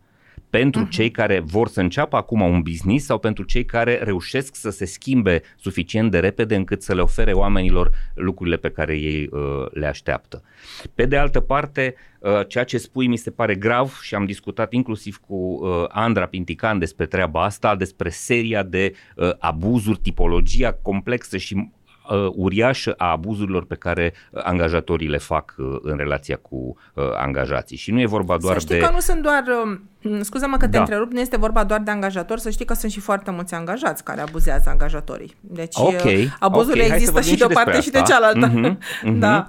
[0.53, 0.89] pentru uh-huh.
[0.89, 4.86] cei care vor să înceapă acum un business sau pentru cei care reușesc să se
[4.86, 9.39] schimbe suficient de repede încât să le ofere oamenilor lucrurile pe care ei uh,
[9.71, 10.43] le așteaptă.
[10.95, 14.73] Pe de altă parte, uh, ceea ce spui mi se pare grav și am discutat
[14.73, 21.38] inclusiv cu uh, Andra Pintican despre treaba asta, despre seria de uh, abuzuri, tipologia complexă
[21.38, 21.71] și
[22.09, 27.03] uh, uriașă a abuzurilor pe care uh, angajatorii le fac uh, în relația cu uh,
[27.17, 27.77] angajații.
[27.77, 28.81] Și nu e vorba doar să știi de...
[28.81, 29.43] că nu sunt doar,
[30.01, 30.79] uh, scuză-mă că te da.
[30.79, 34.03] întrerup, nu este vorba doar de angajatori, să știi că sunt și foarte mulți angajați
[34.03, 35.35] care abuzează angajatorii.
[35.39, 38.51] Deci okay, uh, abuzurile okay, există și de o parte și de cealaltă.
[38.51, 39.19] Uh-huh, uh-huh.
[39.19, 39.45] da.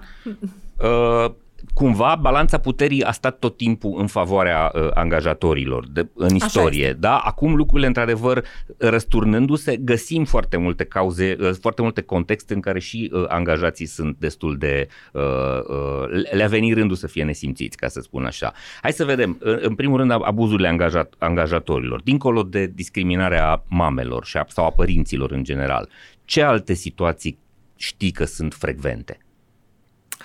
[0.79, 1.31] Uh,
[1.75, 6.93] cumva balanța puterii a stat tot timpul în favoarea uh, angajatorilor de, în istorie.
[6.93, 7.17] Da?
[7.17, 8.45] Acum lucrurile, într-adevăr,
[8.79, 14.17] răsturnându-se, găsim foarte multe cauze, uh, foarte multe contexte în care și uh, angajații sunt
[14.19, 14.89] destul de...
[15.13, 18.53] Uh, uh, le-a venit rândul să fie nesimțiți, ca să spun așa.
[18.83, 19.37] Hai să vedem.
[19.41, 25.45] În, în primul rând, abuzurile angajat, angajatorilor, dincolo de discriminarea mamelor sau a părinților în
[25.45, 25.89] general.
[26.25, 27.39] Ce alte situații
[27.77, 29.19] știi că sunt frecvente?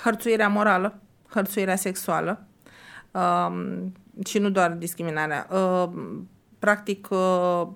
[0.04, 2.48] Hărțuirea morală hărțuirea sexuală
[3.12, 3.54] uh,
[4.26, 5.48] și nu doar discriminarea.
[5.52, 5.90] Uh,
[6.60, 7.68] practic, uh,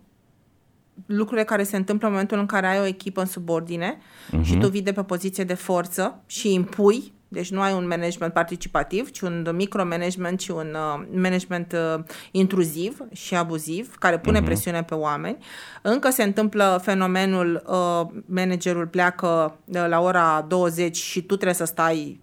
[1.06, 4.44] lucrurile care se întâmplă în momentul în care ai o echipă în subordine uh-huh.
[4.44, 8.34] și tu vii de pe poziție de forță și impui, deci nu ai un management
[8.34, 14.46] participativ, ci un micromanagement, ci un uh, management uh, intruziv și abuziv, care pune uh-huh.
[14.46, 15.38] presiune pe oameni.
[15.82, 21.66] Încă se întâmplă fenomenul, uh, managerul pleacă uh, la ora 20 și tu trebuie să
[21.66, 22.22] stai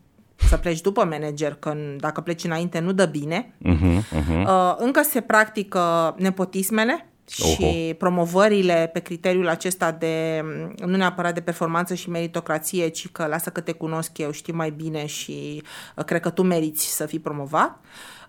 [0.48, 3.54] să pleci după manager, că dacă pleci înainte nu dă bine.
[3.64, 4.44] Uh-huh, uh-huh.
[4.46, 7.94] Uh, încă se practică nepotismele și Oho.
[7.98, 10.44] promovările pe criteriul acesta de,
[10.86, 14.70] nu neapărat de performanță și meritocrație, ci că lasă că te cunosc eu, știu mai
[14.70, 15.62] bine și
[15.96, 17.78] uh, cred că tu meriți să fii promovat.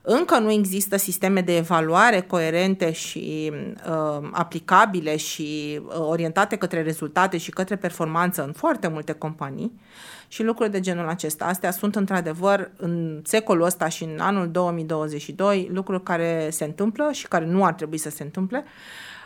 [0.02, 3.52] Încă nu există sisteme de evaluare coerente și
[3.88, 9.72] uh, aplicabile și uh, orientate către rezultate și către performanță în foarte multe companii.
[9.76, 9.82] Uh,
[10.32, 11.46] și lucruri de genul acesta.
[11.46, 17.28] Astea sunt într-adevăr în secolul ăsta și în anul 2022 lucruri care se întâmplă și
[17.28, 18.64] care nu ar trebui să se întâmple.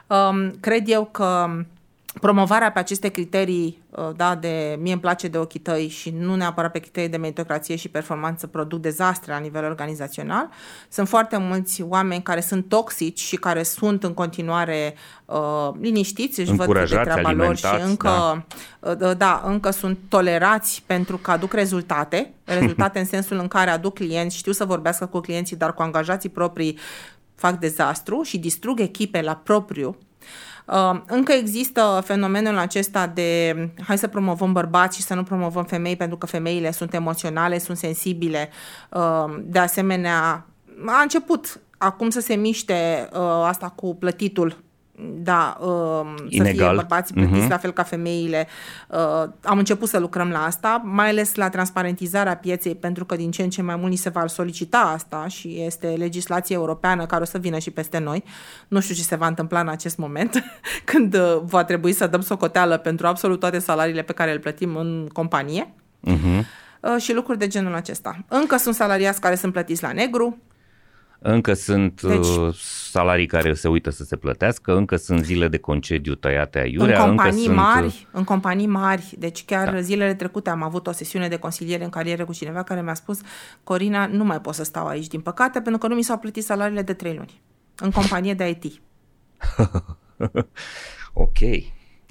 [0.08, 1.48] Um, cred eu că
[2.20, 6.36] promovarea pe aceste criterii, uh, da, de mie îmi place de ochii tăi și nu
[6.36, 10.50] neapărat pe criterii de meritocrație și performanță produc dezastre la nivel organizațional.
[10.90, 16.54] Sunt foarte mulți oameni care sunt toxici și care sunt în continuare uh, liniștiți, își
[16.54, 18.08] văd de treaba lor și încă,
[18.80, 18.90] da.
[19.08, 23.94] Uh, da, încă sunt tolerați pentru că aduc rezultate, rezultate în sensul în care aduc
[23.94, 26.78] clienți, știu să vorbească cu clienții, dar cu angajații proprii
[27.36, 29.98] fac dezastru și distrug echipe la propriu
[30.28, 30.55] Uh,
[31.08, 33.56] încă există fenomenul acesta de
[33.88, 37.78] hai să promovăm bărbați și să nu promovăm femei pentru că femeile sunt emoționale, sunt
[37.78, 38.50] sensibile.
[38.92, 40.46] Uh, de asemenea,
[40.86, 44.64] a început acum să se miște uh, asta cu plătitul
[44.98, 47.50] da, uh, să fie bărbații plătiți uh-huh.
[47.50, 48.48] la fel ca femeile.
[48.90, 53.32] Uh, am început să lucrăm la asta, mai ales la transparentizarea pieței, pentru că din
[53.32, 57.22] ce în ce mai mult ni se va solicita asta și este legislație europeană care
[57.22, 58.24] o să vină și peste noi.
[58.68, 60.44] Nu știu ce se va întâmpla în acest moment,
[60.92, 64.76] când uh, va trebui să dăm socoteală pentru absolut toate salariile pe care le plătim
[64.76, 65.74] în companie.
[66.08, 66.40] Uh-huh.
[66.80, 68.26] Uh, și lucruri de genul acesta.
[68.28, 70.38] Încă sunt salariați care sunt plătiți la negru,
[71.28, 72.56] încă sunt deci, uh,
[72.90, 77.02] salarii care se uită să se plătească, încă sunt zile de concediu tăiate aiurea.
[77.02, 78.08] În companii încă mari, sunt...
[78.12, 79.80] în companii mari, deci chiar da.
[79.80, 83.20] zilele trecute am avut o sesiune de consiliere în carieră cu cineva care mi-a spus
[83.64, 86.44] Corina, nu mai pot să stau aici din păcate pentru că nu mi s-au plătit
[86.44, 87.42] salariile de trei luni
[87.76, 88.82] în companie de IT.
[91.14, 91.38] ok,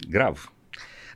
[0.09, 0.53] grav.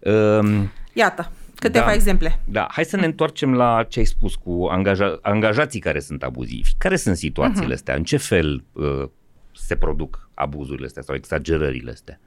[0.00, 2.40] Um, Iată, Câteva da, exemple.
[2.44, 6.70] Da, hai să ne întoarcem la ce ai spus cu angaja, angajații care sunt abuzivi.
[6.78, 7.76] Care sunt situațiile uh-huh.
[7.76, 7.94] astea?
[7.94, 9.08] În ce fel uh,
[9.52, 12.20] se produc abuzurile astea sau exagerările astea?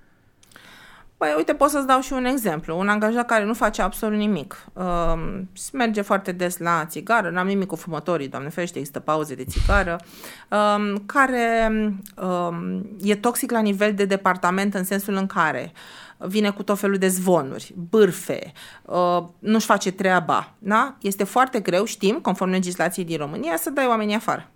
[1.21, 2.77] Păi, uite, pot să-ți dau și un exemplu.
[2.77, 4.65] Un angajat care nu face absolut nimic.
[4.73, 5.39] Uh,
[5.73, 9.99] merge foarte des la țigară, n-am nimic cu fumătorii, doamne ferește, există pauze de țigară,
[10.49, 11.71] uh, care
[12.21, 15.71] uh, e toxic la nivel de departament în sensul în care
[16.27, 18.51] vine cu tot felul de zvonuri, bârfe,
[18.85, 20.53] uh, nu-și face treaba.
[20.59, 20.95] Da?
[21.01, 24.49] Este foarte greu, știm, conform legislației din România, să dai oamenii afară.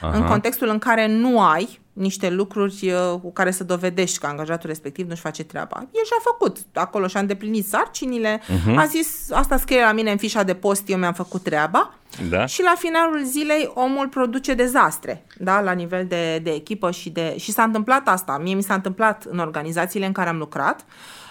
[0.00, 0.16] Aha.
[0.16, 4.68] În contextul în care nu ai niște lucruri uh, cu care să dovedești că angajatul
[4.68, 5.76] respectiv nu-și face treaba.
[5.76, 8.76] El și-a făcut acolo și-a îndeplinit sarcinile, uh-huh.
[8.76, 11.94] a zis, asta scrie la mine în fișa de post, eu mi-am făcut treaba
[12.30, 12.46] Da.
[12.46, 17.34] Și la finalul zilei omul produce dezastre, da, la nivel de, de echipă și de
[17.38, 18.38] și s-a întâmplat asta.
[18.42, 20.80] Mie mi s-a întâmplat în organizațiile în care am lucrat.
[20.80, 21.23] Uh,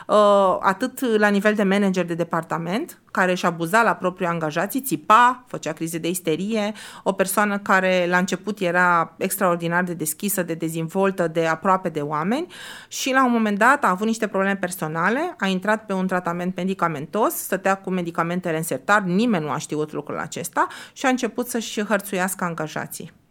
[0.60, 5.72] atât la nivel de manager de departament, care își abuza la propriu angajații, țipa, făcea
[5.72, 11.46] crize de isterie, o persoană care la început era extraordinar de deschisă, de dezvoltă, de
[11.46, 12.48] aproape de oameni
[12.88, 16.56] și la un moment dat a avut niște probleme personale, a intrat pe un tratament
[16.56, 21.48] medicamentos, stătea cu medicamentele în sertar, nimeni nu a știut lucrul acesta și a început
[21.48, 23.23] să-și hărțuiască angajații.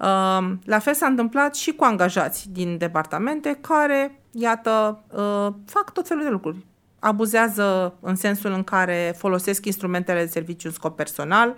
[0.00, 6.06] Uh, la fel s-a întâmplat și cu angajați din departamente care, iată, uh, fac tot
[6.06, 6.56] felul de lucruri.
[6.98, 11.54] Abuzează în sensul în care folosesc instrumentele de serviciu în scop personal,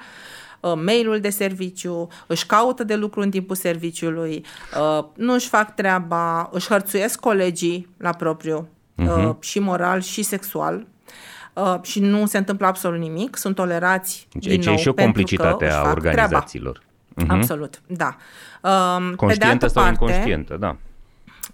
[0.61, 4.45] uh, mail-ul de serviciu, își caută de lucru în timpul serviciului,
[5.15, 9.39] nu își fac treaba, își hărțuiesc colegii la propriu, uh-huh.
[9.41, 10.87] și moral și sexual,
[11.55, 14.95] Uh, și nu se întâmplă absolut nimic, sunt tolerați deci din nou e și o
[14.95, 16.73] complicitate a organizațiilor.
[16.73, 16.92] Treaba.
[17.13, 17.29] Uh-huh.
[17.29, 18.17] Absolut, da.
[18.61, 20.77] Um, Conștientă pe de altă sau parte, inconștientă, da.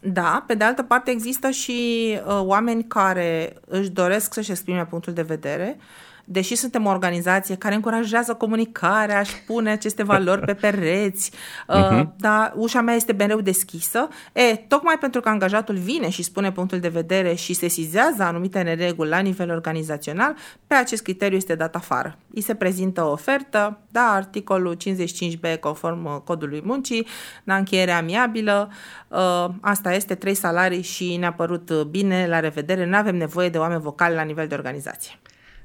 [0.00, 5.12] Da, pe de altă parte există și uh, oameni care își doresc să-și exprime punctul
[5.12, 5.82] de vedere, uh,
[6.30, 12.04] deși suntem o organizație care încurajează comunicarea, și pune aceste valori pe pereți, uh-huh.
[12.16, 16.78] dar ușa mea este mereu deschisă, e, tocmai pentru că angajatul vine și spune punctul
[16.78, 20.34] de vedere și se sizează anumite nereguli la nivel organizațional,
[20.66, 22.18] pe acest criteriu este dat afară.
[22.34, 27.06] Îi se prezintă o ofertă, da, articolul 55B conform uh, codului muncii,
[27.44, 28.70] la încheiere amiabilă,
[29.08, 33.48] uh, asta este trei salarii și ne-a părut uh, bine, la revedere, nu avem nevoie
[33.48, 35.18] de oameni vocali la nivel de organizație.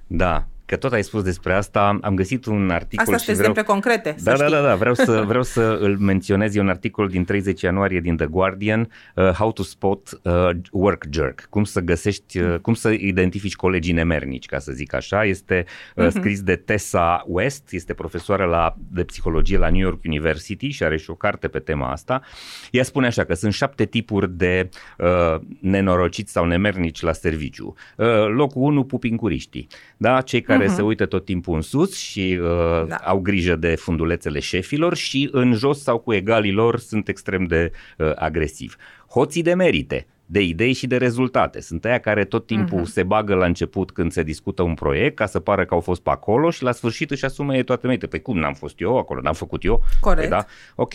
[0.07, 3.37] Da, că tot ai spus despre asta, am găsit un articol Asta și vreau...
[3.37, 6.69] exemple concrete, Da, să da, da, da, vreau să, vreau să îl menționez, e un
[6.69, 11.63] articol din 30 ianuarie din The Guardian, uh, How to Spot uh, Work Jerk, cum
[11.63, 16.09] să găsești, uh, cum să identifici colegii nemernici, ca să zic așa, este uh, uh-huh.
[16.09, 20.97] scris de Tessa West, este profesoară la, de psihologie la New York University și are
[20.97, 22.21] și o carte pe tema asta.
[22.71, 27.73] Ea spune așa că sunt șapte tipuri de uh, nenorociți sau nemernici la serviciu.
[27.97, 30.21] Uh, locul 1, pupincuriștii, da?
[30.21, 30.75] cei care care uh-huh.
[30.75, 32.95] se uită tot timpul în sus și uh, da.
[32.95, 37.71] au grijă de fundulețele șefilor și în jos sau cu egalii lor sunt extrem de
[37.97, 38.75] uh, agresivi.
[39.09, 41.61] Hoții de merite, de idei și de rezultate.
[41.61, 42.91] Sunt aia care tot timpul uh-huh.
[42.91, 46.01] se bagă la început când se discută un proiect ca să pară că au fost
[46.01, 48.07] pe acolo și la sfârșit își asume toate merite.
[48.07, 49.83] Păi cum n-am fost eu acolo, n-am făcut eu?
[49.99, 50.29] Corect.
[50.29, 50.45] Păi da?
[50.75, 50.93] Ok.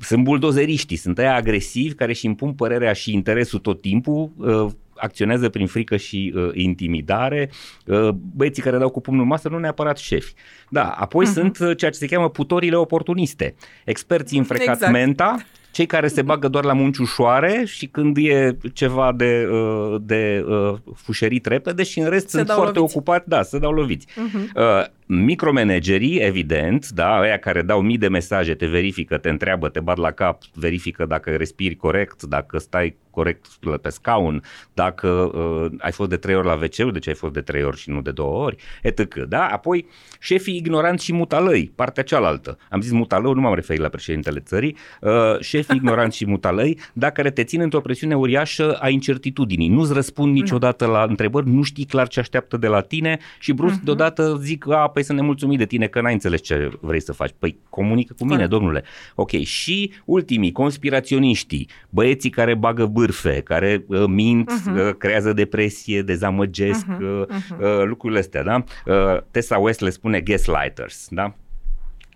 [0.00, 4.66] Sunt buldozeriștii, sunt aia agresivi care își impun părerea și interesul tot timpul, uh,
[4.98, 7.50] acționează prin frică și uh, intimidare,
[7.86, 10.32] uh, băieții care dau cu pumnul în masă nu neapărat șefi.
[10.68, 11.32] Da, apoi uh-huh.
[11.32, 16.22] sunt uh, ceea ce se cheamă putorile oportuniste, experții în frecatmenta, exact cei care se
[16.22, 21.82] bagă doar la munci ușoare și când e ceva de, uh, de uh, fușerit repede
[21.82, 22.96] și în rest se sunt foarte loviți.
[22.96, 24.06] ocupați, da, să dau loviți.
[24.06, 24.86] Uh-huh.
[25.10, 29.96] Micromanagerii, evident, da, aia care dau mii de mesaje, te verifică, te întreabă, te bat
[29.96, 33.46] la cap, verifică dacă respiri corect, dacă stai corect
[33.82, 34.42] pe scaun,
[34.74, 37.62] dacă uh, ai fost de trei ori la wc de ce ai fost de trei
[37.62, 39.14] ori și nu de două ori, etc.
[39.14, 39.46] Da?
[39.46, 39.86] Apoi,
[40.20, 42.58] șefii ignoranți și mutalăi, partea cealaltă.
[42.70, 47.10] Am zis mutalău, nu m-am referit la președintele țării, uh, șefii ignoranți și mutalăi, da,
[47.10, 49.68] care te țin într-o presiune uriașă a incertitudinii.
[49.68, 53.80] Nu-ți răspund niciodată la întrebări, nu știi clar ce așteaptă de la tine și brusc
[53.80, 53.84] uh-huh.
[53.84, 57.12] deodată zic, a, păi să ne mulțumim de tine că n-ai înțeles ce vrei să
[57.12, 57.34] faci.
[57.38, 58.50] Păi comunică cu mine, Corect.
[58.50, 58.84] domnule.
[59.14, 64.88] Ok, și ultimii, conspiraționiștii, băieții care bagă bârfe, care uh, mint, uh-huh.
[64.88, 67.00] uh, creează depresie, dezamăgesc, uh-huh.
[67.00, 67.26] Uh,
[67.60, 68.64] uh, lucrurile astea, da?
[68.86, 71.34] Uh, Tessa West le spune gaslighters, da?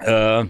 [0.07, 0.47] Uh,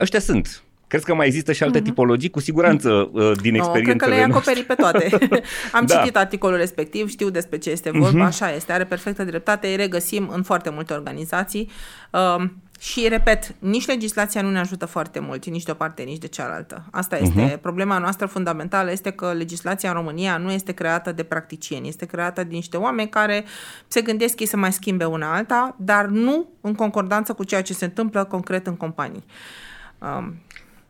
[0.00, 1.84] ăștia sunt Crezi că mai există și alte uh-huh.
[1.84, 2.30] tipologii?
[2.30, 5.08] Cu siguranță uh, din no, experiențele Cred că le-ai acoperit pe toate.
[5.72, 5.96] Am da.
[5.96, 8.28] citit articolul respectiv, știu despre ce este vorba, uh-huh.
[8.28, 11.70] așa este, are perfectă dreptate, îi regăsim în foarte multe organizații.
[12.10, 12.44] Uh,
[12.78, 16.26] și, repet, nici legislația nu ne ajută foarte mult, nici de o parte, nici de
[16.26, 16.84] cealaltă.
[16.90, 17.56] Asta este.
[17.56, 17.60] Uh-huh.
[17.60, 22.44] Problema noastră fundamentală este că legislația în România nu este creată de practicieni, este creată
[22.44, 23.44] de niște oameni care
[23.86, 27.72] se gândesc ei să mai schimbe una alta, dar nu în concordanță cu ceea ce
[27.72, 29.24] se întâmplă concret în companii.
[29.98, 30.34] Um,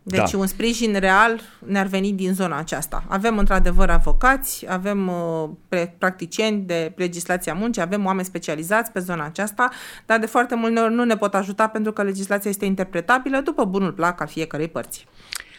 [0.09, 0.39] deci da.
[0.39, 3.05] un sprijin real ne-ar veni din zona aceasta.
[3.09, 9.69] Avem într-adevăr avocați, avem uh, practicieni de legislația muncii, avem oameni specializați pe zona aceasta,
[10.07, 13.65] dar de foarte multe ori nu ne pot ajuta pentru că legislația este interpretabilă după
[13.65, 15.07] bunul plac al fiecărei părți.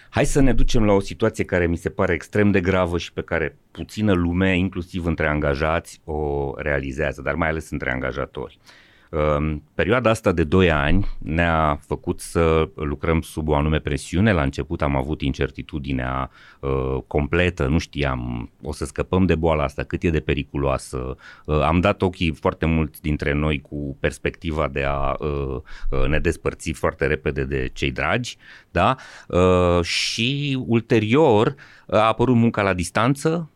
[0.10, 3.14] Hai să ne ducem la o situație care mi se pare extrem de gravă și
[3.14, 8.60] pe care puțină lume, inclusiv între angajați, o realizează, dar mai ales între angajatori.
[8.62, 8.86] Ehm,
[9.74, 14.32] perioada asta de 2 ani ne-a făcut să lucrăm sub o anume presiune.
[14.32, 19.84] La început am avut incertitudinea uh, completă, nu știam, o să scăpăm de boala asta,
[19.84, 21.16] cât e de periculoasă.
[21.46, 26.72] Uh, am dat ochii foarte mult dintre noi cu perspectiva de a uh, ne despărți
[26.72, 28.38] foarte repede de cei dragi,
[28.72, 28.96] da?
[29.82, 31.56] Și ulterior
[31.88, 33.52] a apărut munca la distanță,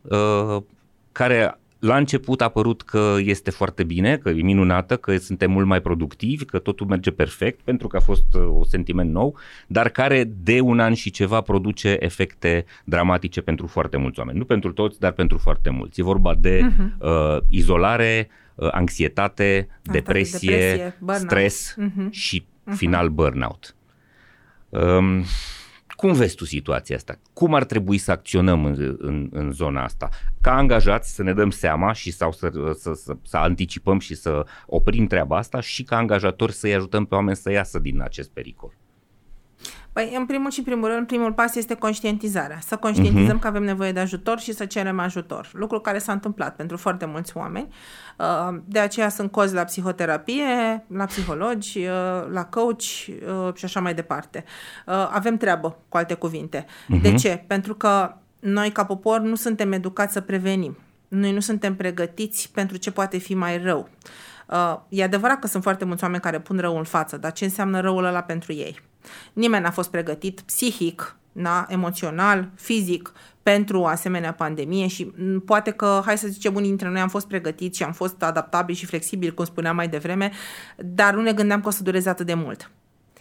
[1.11, 5.65] care la început a părut că este foarte bine, că e minunată, că suntem mult
[5.65, 9.89] mai productivi, că totul merge perfect, pentru că a fost uh, un sentiment nou, dar
[9.89, 14.37] care de un an și ceva produce efecte dramatice pentru foarte mulți oameni.
[14.37, 15.99] Nu pentru toți, dar pentru foarte mulți.
[15.99, 16.97] E vorba de uh-huh.
[16.97, 22.09] uh, izolare, uh, anxietate, Asta depresie, depresie stres uh-huh.
[22.09, 22.75] și uh-huh.
[22.75, 23.75] final burnout.
[24.69, 25.23] Um,
[26.01, 27.19] cum vezi tu situația asta?
[27.33, 30.09] Cum ar trebui să acționăm în, în, în zona asta?
[30.41, 34.45] Ca angajați să ne dăm seama și sau să, să, să, să anticipăm și să
[34.65, 38.73] oprim treaba asta și ca angajatori să-i ajutăm pe oameni să iasă din acest pericol.
[39.93, 42.59] Păi, în primul și în primul rând, primul pas este conștientizarea.
[42.61, 43.41] Să conștientizăm uh-huh.
[43.41, 45.49] că avem nevoie de ajutor și să cerem ajutor.
[45.53, 47.67] Lucru care s-a întâmplat pentru foarte mulți oameni.
[48.17, 51.85] Uh, de aceea sunt cozi la psihoterapie, la psihologi, uh,
[52.31, 54.43] la coach uh, și așa mai departe.
[55.11, 56.65] Avem treabă, cu alte cuvinte.
[56.65, 57.01] Uh-huh.
[57.01, 57.43] De ce?
[57.47, 60.77] Pentru că noi, ca popor, nu suntem educați să prevenim.
[61.07, 63.89] Noi nu suntem pregătiți pentru ce poate fi mai rău.
[64.89, 67.79] E adevărat că sunt foarte mulți oameni care pun răul în față, dar ce înseamnă
[67.79, 68.81] răul ăla pentru ei?
[69.33, 75.11] Nimeni n-a fost pregătit psihic, na, emoțional, fizic pentru o asemenea pandemie și
[75.45, 78.77] poate că, hai să zicem, unii dintre noi am fost pregătiți și am fost adaptabili
[78.77, 80.31] și flexibili, cum spuneam mai devreme,
[80.77, 82.71] dar nu ne gândeam că o să dureze atât de mult.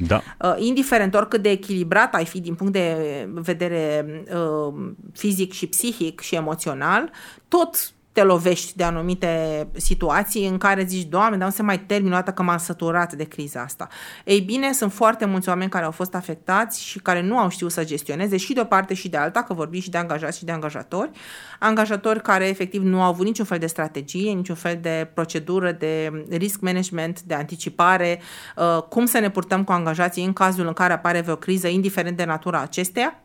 [0.07, 0.23] Da.
[0.43, 2.97] Uh, indiferent oricât de echilibrat ai fi din punct de
[3.33, 7.11] vedere uh, fizic și psihic și emoțional,
[7.49, 12.13] tot te lovești de anumite situații în care zici, Doamne, dar nu se mai termin
[12.13, 13.89] o dată că m-am săturat de criza asta.
[14.25, 17.73] Ei bine, sunt foarte mulți oameni care au fost afectați și care nu au știut
[17.73, 20.45] să gestioneze și de o parte și de alta, că vorbim și de angajați și
[20.45, 21.11] de angajatori,
[21.59, 26.25] angajatori care efectiv nu au avut niciun fel de strategie, niciun fel de procedură de
[26.31, 28.21] risk management, de anticipare,
[28.57, 32.17] uh, cum să ne purtăm cu angajații în cazul în care apare vreo criză, indiferent
[32.17, 33.21] de natura acesteia.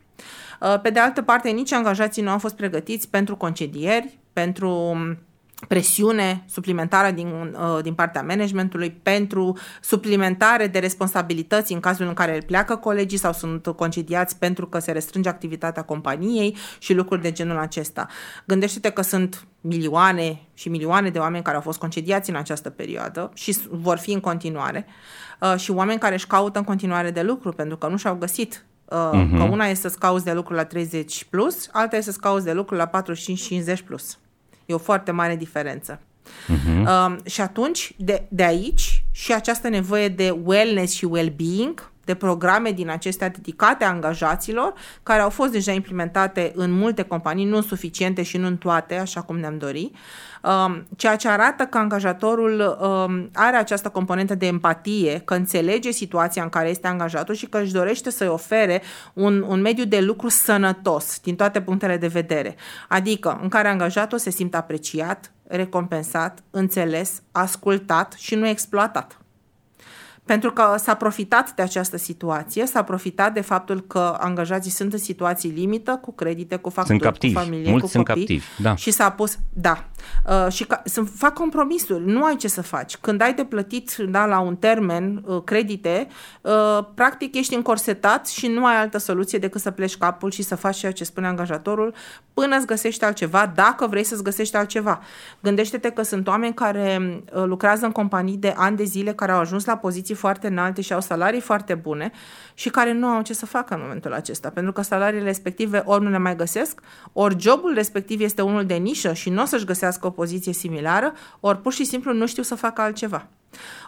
[0.62, 5.18] Uh, pe de altă parte, nici angajații nu au fost pregătiți pentru concedieri, pentru um,
[5.68, 12.44] presiune suplimentară din, uh, din partea managementului pentru suplimentare de responsabilități în cazul în care
[12.46, 17.58] pleacă colegii sau sunt concediați pentru că se restrânge activitatea companiei și lucruri de genul
[17.58, 18.08] acesta.
[18.46, 23.32] Gândește-te că sunt milioane și milioane de oameni care au fost concediați în această perioadă
[23.34, 24.86] și vor fi în continuare
[25.42, 28.66] uh, și oameni care își caută în continuare de lucru pentru că nu și-au găsit
[28.86, 29.38] Uh, uh-huh.
[29.38, 32.54] Că una este să-ți cauți de lucru la 30 plus, alta este să-ți cauți de
[32.54, 34.18] lucru la 45-50 plus.
[34.66, 36.00] E o foarte mare diferență.
[36.26, 36.82] Uh-huh.
[36.82, 42.72] Uh, și atunci, de, de aici, și această nevoie de wellness și well-being, de programe
[42.72, 48.38] din acestea dedicate angajaților, care au fost deja implementate în multe companii, nu suficiente și
[48.38, 50.00] nu în toate, așa cum ne-am dorit, um,
[50.96, 56.50] ceea ce arată că angajatorul um, are această componentă de empatie, că înțelege situația în
[56.50, 58.82] care este angajatul și că își dorește să-i ofere
[59.14, 62.56] un, un mediu de lucru sănătos din toate punctele de vedere.
[62.88, 69.25] Adică în care angajatul se simte apreciat, recompensat, înțeles, ascultat și nu exploatat.
[70.26, 75.00] Pentru că s-a profitat de această situație, s-a profitat de faptul că angajații sunt în
[75.00, 77.34] situații limită, cu credite, cu facturi, sunt captivi.
[77.34, 78.22] cu familie, Mulți cu sunt copii.
[78.22, 78.76] Captivi, da.
[78.76, 79.86] Și s-a pus, da,
[80.30, 82.98] uh, și ca, să fac compromisuri, nu ai ce să faci.
[82.98, 86.08] Când ai de plătit da, la un termen uh, credite,
[86.42, 90.56] uh, practic ești încorsetat și nu ai altă soluție decât să pleci capul și să
[90.56, 91.94] faci ceea ce spune angajatorul
[92.36, 95.02] până îți găsești altceva, dacă vrei să-ți găsești altceva.
[95.42, 99.40] Gândește-te că sunt oameni care uh, lucrează în companii de ani de zile, care au
[99.40, 102.12] ajuns la poziții foarte înalte și au salarii foarte bune
[102.54, 106.04] și care nu au ce să facă în momentul acesta, pentru că salariile respective ori
[106.04, 106.82] nu le mai găsesc,
[107.14, 111.14] ori jobul respectiv este unul de nișă și nu o să-și găsească o poziție similară,
[111.40, 113.28] ori pur și simplu nu știu să facă altceva.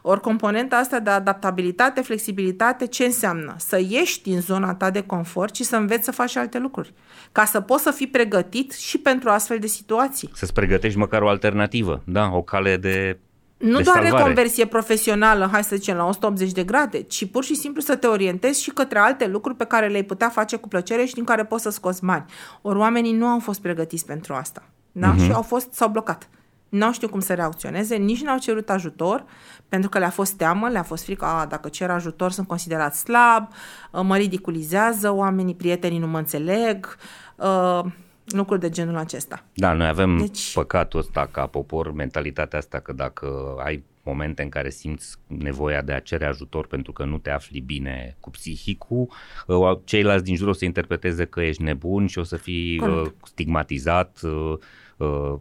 [0.01, 3.55] Ori componenta asta de adaptabilitate, flexibilitate, ce înseamnă?
[3.57, 6.93] Să ieși din zona ta de confort și să înveți să faci alte lucruri.
[7.31, 10.29] Ca să poți să fii pregătit și pentru astfel de situații.
[10.33, 13.17] Să-ți pregătești măcar o alternativă, da, o cale de
[13.57, 14.17] nu de doar salvare.
[14.17, 18.07] reconversie profesională, hai să zicem, la 180 de grade, ci pur și simplu să te
[18.07, 21.45] orientezi și către alte lucruri pe care le-ai putea face cu plăcere și din care
[21.45, 22.25] poți să scoți bani.
[22.61, 24.63] Ori oamenii nu au fost pregătiți pentru asta.
[24.91, 25.15] Da?
[25.15, 25.25] Uh-huh.
[25.25, 26.29] Și au fost, s-au blocat.
[26.69, 29.25] Nu știu cum să reacționeze, nici nu au cerut ajutor,
[29.69, 33.47] pentru că le-a fost teamă, le-a fost frică, a, dacă cer ajutor sunt considerat slab,
[33.91, 36.97] mă ridiculizează, oamenii, prietenii nu mă înțeleg,
[37.35, 37.83] uh,
[38.27, 39.43] lucruri de genul acesta.
[39.53, 40.53] Da, noi avem deci...
[40.53, 45.93] păcatul ăsta ca popor, mentalitatea asta că dacă ai momente în care simți nevoia de
[45.93, 49.09] a cere ajutor pentru că nu te afli bine cu psihicul,
[49.47, 53.25] uh, ceilalți din jur o să interpreteze că ești nebun și o să fii Correct.
[53.25, 54.19] stigmatizat,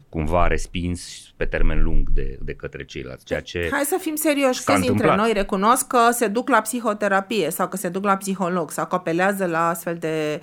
[0.09, 3.25] cumva respins pe termen lung de, de către ceilalți.
[3.25, 7.51] Ceea ce Hai să fim serioși, câți dintre noi recunosc că se duc la psihoterapie
[7.51, 10.41] sau că se duc la psiholog sau că apelează la astfel de,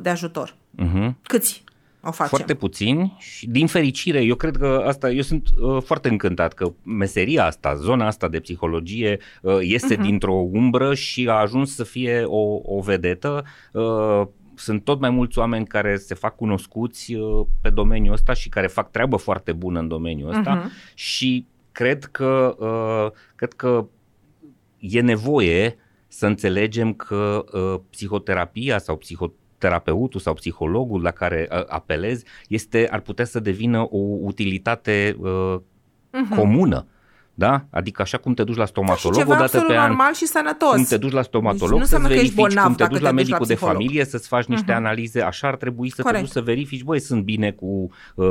[0.00, 0.54] de ajutor.
[0.82, 1.12] Uh-huh.
[1.22, 1.64] Câți?
[2.02, 2.26] O facem.
[2.26, 6.72] Foarte puțini și din fericire, eu cred că asta, eu sunt uh, foarte încântat că
[6.82, 10.00] meseria asta, zona asta de psihologie uh, este uh-huh.
[10.00, 13.44] dintr-o umbră și a ajuns să fie o, o vedetă.
[13.72, 14.22] Uh,
[14.54, 18.66] sunt tot mai mulți oameni care se fac cunoscuți uh, pe domeniul ăsta și care
[18.66, 20.94] fac treabă foarte bună în domeniul ăsta uh-huh.
[20.94, 23.86] și cred că, uh, cred că
[24.78, 25.76] e nevoie
[26.08, 32.88] să înțelegem că uh, psihoterapia sau psihoterapia terapeutul sau psihologul la care uh, apelezi este,
[32.90, 36.36] ar putea să devină o utilitate uh, uh-huh.
[36.36, 36.86] comună.
[37.34, 37.64] Da?
[37.70, 40.74] Adică așa cum te duci la stomatolog da, o dată pe an, normal și sănătos.
[40.74, 44.04] cum te duci la stomatolog deci să verifici, cum te duci la medicul de familie
[44.04, 44.76] să-ți faci niște uh-huh.
[44.76, 46.18] analize, așa ar trebui să Corect.
[46.18, 48.26] te duci să verifici, băi, sunt bine cu uh,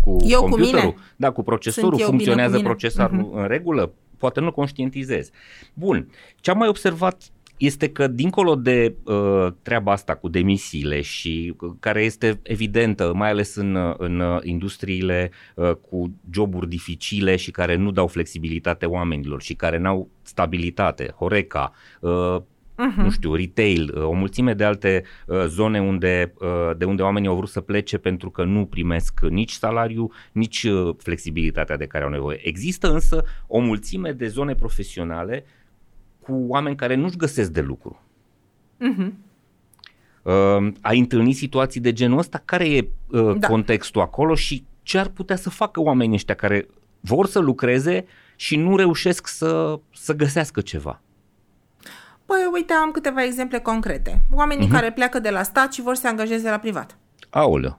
[0.00, 3.40] cu eu computerul, cu da, cu procesorul, funcționează procesorul uh-huh.
[3.40, 5.30] în regulă, poate nu conștientizezi.
[5.74, 7.22] Bun, ce am mai observat
[7.56, 13.30] este că dincolo de uh, treaba asta cu demisiile și uh, care este evidentă, mai
[13.30, 18.86] ales în, uh, în uh, industriile uh, cu joburi dificile și care nu dau flexibilitate
[18.86, 22.36] oamenilor și care n-au stabilitate, Horeca, uh,
[22.74, 22.96] uh-huh.
[22.96, 27.36] nu știu, retail, o mulțime de alte uh, zone unde, uh, de unde oamenii au
[27.36, 32.10] vrut să plece pentru că nu primesc nici salariu, nici uh, flexibilitatea de care au
[32.10, 32.38] nevoie.
[32.42, 35.44] Există însă o mulțime de zone profesionale
[36.26, 38.00] cu oameni care nu-și găsesc de lucru.
[38.80, 39.12] Uh-huh.
[40.22, 42.42] Uh, ai întâlnit situații de genul ăsta?
[42.44, 43.46] Care e uh, da.
[43.46, 46.68] contextul acolo și ce ar putea să facă oamenii ăștia care
[47.00, 48.04] vor să lucreze
[48.36, 51.00] și nu reușesc să, să găsească ceva?
[52.26, 54.20] Păi, uite, am câteva exemple concrete.
[54.32, 54.72] Oamenii uh-huh.
[54.72, 56.96] care pleacă de la stat și vor să se angajeze la privat.
[57.30, 57.78] Aoleu.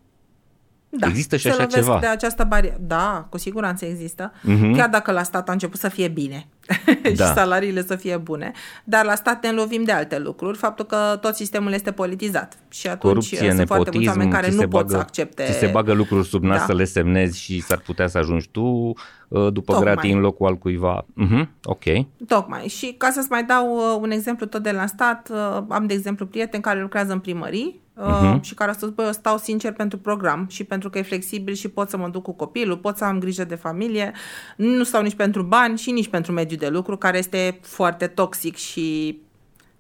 [1.00, 1.98] Da, există și așa ceva.
[2.00, 2.78] de această barieră.
[2.80, 4.32] Da, cu siguranță există.
[4.32, 4.76] Uh-huh.
[4.76, 6.48] Chiar dacă la stat a început să fie bine
[7.16, 7.26] da.
[7.26, 8.52] și salariile să fie bune.
[8.84, 10.58] Dar la stat ne lovim de alte lucruri.
[10.58, 12.58] Faptul că tot sistemul este politizat.
[12.70, 15.44] Și atunci Corupție, sunt nepotism, foarte mulți oameni care nu bagă, pot să accepte.
[15.44, 16.66] Ți se bagă lucruri sub nas da.
[16.66, 18.94] să le semnezi și s-ar putea să ajungi tu uh,
[19.28, 19.94] după Tocmai.
[19.94, 21.06] gratii în locul al cuiva.
[21.06, 21.48] Uh-huh.
[21.64, 21.84] Ok.
[22.28, 22.68] Tocmai.
[22.68, 25.94] Și ca să-ți mai dau uh, un exemplu tot de la stat, uh, am de
[25.94, 28.42] exemplu prieteni care lucrează în primării uh-huh.
[28.42, 31.54] și care a spus, băi, eu stau sincer pentru program și pentru că e flexibil
[31.54, 34.12] și pot să mă duc cu copilul, pot să am grijă de familie,
[34.58, 38.56] nu stau nici pentru bani și nici pentru mediul de lucru, care este foarte toxic
[38.56, 39.20] și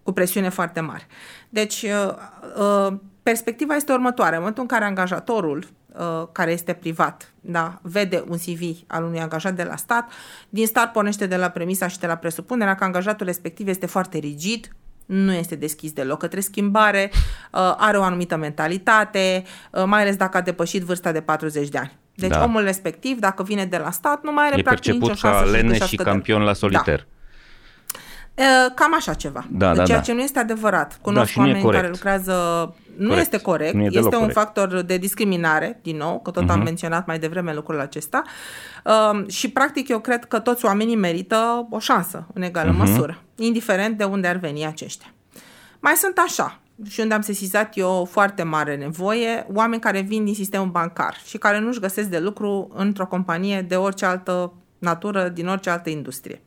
[0.03, 1.07] cu presiune foarte mare.
[1.49, 2.13] Deci, uh,
[2.88, 2.93] uh,
[3.24, 4.34] perspectiva este următoarea.
[4.34, 9.20] În momentul în care angajatorul uh, care este privat, da, vede un CV al unui
[9.20, 10.11] angajat de la stat,
[10.49, 14.18] din start pornește de la premisa și de la presupunerea că angajatul respectiv este foarte
[14.18, 14.76] rigid,
[15.06, 20.38] nu este deschis deloc către schimbare, uh, are o anumită mentalitate, uh, mai ales dacă
[20.38, 21.97] a depășit vârsta de 40 de ani.
[22.16, 22.43] Deci da.
[22.43, 25.49] omul respectiv, dacă vine de la stat, nu mai are e practic nicio șansă ca
[25.49, 26.97] lene și campion la soliter.
[26.97, 27.14] Da.
[28.76, 29.46] Cam așa ceva.
[29.52, 30.04] Da, da, ceea da.
[30.04, 30.98] ce nu este adevărat.
[31.02, 32.34] Cunosc da, oameni care lucrează...
[32.98, 33.34] Nu corect.
[33.34, 33.74] este corect.
[33.74, 34.34] Nu e este un corect.
[34.34, 36.48] factor de discriminare, din nou, că tot uh-huh.
[36.48, 36.64] am mhm.
[36.64, 38.22] menționat mai devreme lucrul acesta.
[38.84, 42.78] Uh, și, practic, eu cred că toți oamenii merită o șansă, în egală uh-huh.
[42.78, 45.14] măsură, indiferent de unde ar veni aceștia.
[45.80, 46.60] Mai sunt așa,
[46.90, 51.38] și unde am sesizat eu foarte mare nevoie, oameni care vin din sistemul bancar și
[51.38, 56.42] care nu-și găsesc de lucru într-o companie de orice altă natură din orice altă industrie.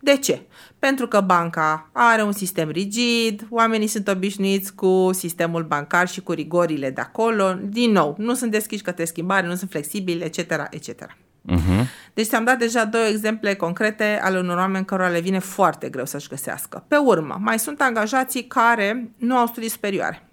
[0.00, 0.42] De ce?
[0.78, 6.32] Pentru că banca are un sistem rigid, oamenii sunt obișnuiți cu sistemul bancar și cu
[6.32, 7.52] rigorile de acolo.
[7.62, 10.38] Din nou, nu sunt deschiși către schimbare, nu sunt flexibili, etc.,
[10.70, 11.16] etc.
[11.52, 11.86] Uh-huh.
[12.14, 16.04] Deci ți-am dat deja două exemple concrete ale unor oameni cărora le vine foarte greu
[16.04, 16.84] să-și găsească.
[16.88, 20.28] Pe urmă, mai sunt angajații care nu au studii superioare.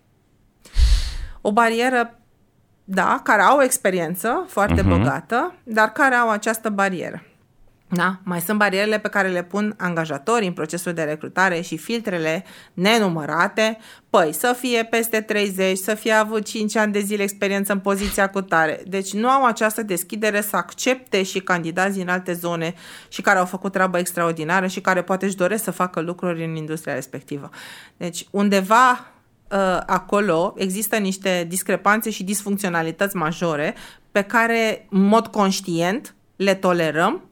[1.41, 2.19] O barieră,
[2.83, 4.87] da, care au o experiență foarte uh-huh.
[4.87, 7.23] bogată, dar care au această barieră.
[7.93, 8.19] Da?
[8.23, 13.77] Mai sunt barierele pe care le pun angajatorii în procesul de recrutare și filtrele nenumărate.
[14.09, 18.29] Păi, să fie peste 30, să fie avut 5 ani de zile experiență în poziția
[18.29, 18.83] cu tare.
[18.87, 22.73] Deci nu au această deschidere să accepte și candidați din alte zone
[23.07, 26.55] și care au făcut treabă extraordinară și care poate își doresc să facă lucruri în
[26.55, 27.49] industria respectivă.
[27.97, 33.75] Deci undeva uh, acolo există niște discrepanțe și disfuncționalități majore
[34.11, 37.25] pe care, în mod conștient, le tolerăm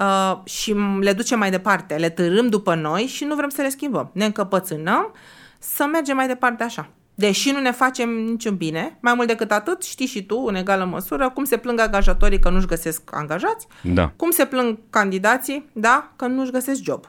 [0.00, 3.68] uh, și le ducem mai departe, le târâm după noi și nu vrem să le
[3.68, 4.10] schimbăm.
[4.12, 5.12] Ne încăpățânăm
[5.58, 6.88] să mergem mai departe așa.
[7.14, 10.84] Deși nu ne facem niciun bine, mai mult decât atât, știi și tu, în egală
[10.84, 14.12] măsură, cum se plâng angajatorii că nu-și găsesc angajați, Da.
[14.16, 17.04] cum se plâng candidații, da, că nu-și găsesc job.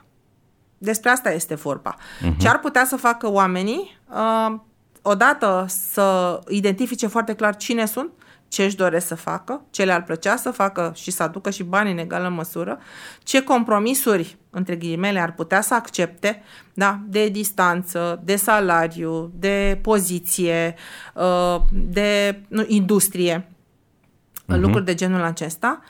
[0.77, 1.95] Despre asta este vorba.
[1.95, 2.37] Uh-huh.
[2.37, 3.99] Ce ar putea să facă oamenii?
[4.09, 4.55] Uh,
[5.01, 8.11] odată să identifice foarte clar cine sunt,
[8.51, 11.91] ce își doresc să facă, ce le-ar plăcea să facă și să aducă și bani
[11.91, 12.79] în egală măsură,
[13.23, 16.43] ce compromisuri, între ghilimele, ar putea să accepte,
[16.73, 20.75] da, de distanță, de salariu, de poziție,
[21.13, 24.57] uh, de nu, industrie, uh-huh.
[24.57, 25.81] lucruri de genul acesta.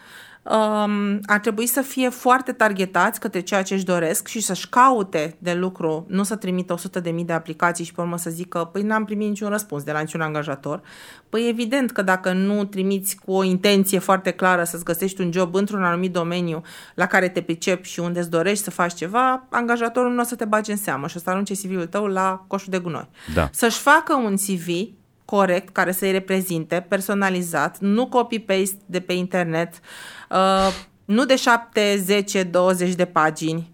[0.44, 5.36] Um, ar trebui să fie foarte targetați către ceea ce își doresc și să-și caute
[5.40, 9.06] de lucru, nu să trimită 100.000 de aplicații și pe urmă să zică, păi n-am
[9.06, 10.82] primit niciun răspuns de la niciun angajator.
[11.30, 15.56] Păi evident că dacă nu trimiți cu o intenție foarte clară să-ți găsești un job
[15.56, 16.62] într-un anumit domeniu
[16.96, 20.36] la care te pricepi și unde îți dorești să faci ceva, angajatorul nu o să
[20.36, 23.10] te bage în seamă și o să arunce CV-ul tău la coșul de gunoi.
[23.34, 23.50] Da.
[23.52, 24.68] Să-și facă un CV
[25.32, 29.74] corect, care să-i reprezinte, personalizat, nu copy-paste de pe internet,
[30.30, 30.74] uh,
[31.06, 33.72] nu de 7, 10, 20 de pagini,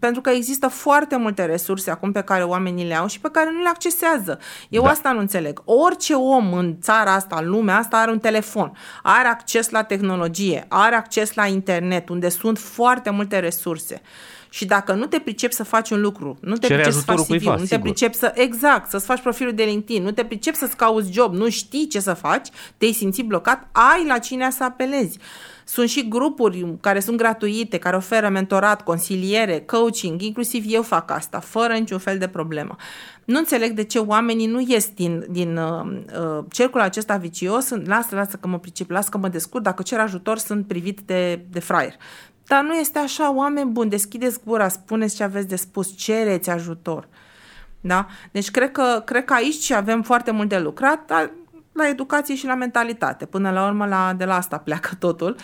[0.00, 3.50] pentru că există foarte multe resurse acum pe care oamenii le au și pe care
[3.52, 4.38] nu le accesează.
[4.68, 4.90] Eu Da.
[4.90, 5.62] asta nu înțeleg.
[5.64, 8.72] Orice om în țara asta, în lumea asta, are un telefon,
[9.02, 14.02] are acces la tehnologie, are acces la internet, unde sunt foarte multe resurse.
[14.56, 17.14] Și dacă nu te pricepi să faci un lucru, nu te Cere pricepi să faci
[17.14, 17.82] ajutorul CV, cuiva, nu te sigur.
[17.82, 21.48] pricepi să, exact, să-ți faci profilul de LinkedIn, nu te pricepi să-ți cauți job, nu
[21.48, 25.18] știi ce să faci, te-ai simțit blocat, ai la cine să apelezi.
[25.64, 31.40] Sunt și grupuri care sunt gratuite, care oferă mentorat, consiliere, coaching, inclusiv eu fac asta,
[31.40, 32.76] fără niciun fel de problemă.
[33.24, 37.86] Nu înțeleg de ce oamenii nu ies din, din uh, uh, cercul acesta vicios, sunt,
[37.86, 41.44] lasă, lasă că mă pricep, lasă că mă descurc, dacă cer ajutor sunt privit de,
[41.50, 41.94] de fraier.
[42.46, 47.08] Dar nu este așa, oameni buni, deschideți gura, spuneți ce aveți de spus, cereți ajutor.
[47.80, 48.06] Da?
[48.30, 51.30] Deci cred că, cred că aici avem foarte mult de lucrat, dar
[51.72, 53.26] la educație și la mentalitate.
[53.26, 55.36] Până la urmă, la, de la asta pleacă totul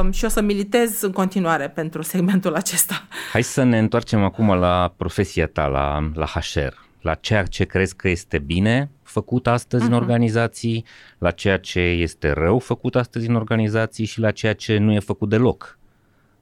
[0.00, 3.06] um, și o să militez în continuare pentru segmentul acesta.
[3.32, 7.96] Hai să ne întoarcem acum la profesia ta, la, la HR, la ceea ce crezi
[7.96, 9.86] că este bine făcut astăzi uh-huh.
[9.86, 10.84] în organizații,
[11.18, 14.98] la ceea ce este rău făcut astăzi în organizații și la ceea ce nu e
[14.98, 15.78] făcut deloc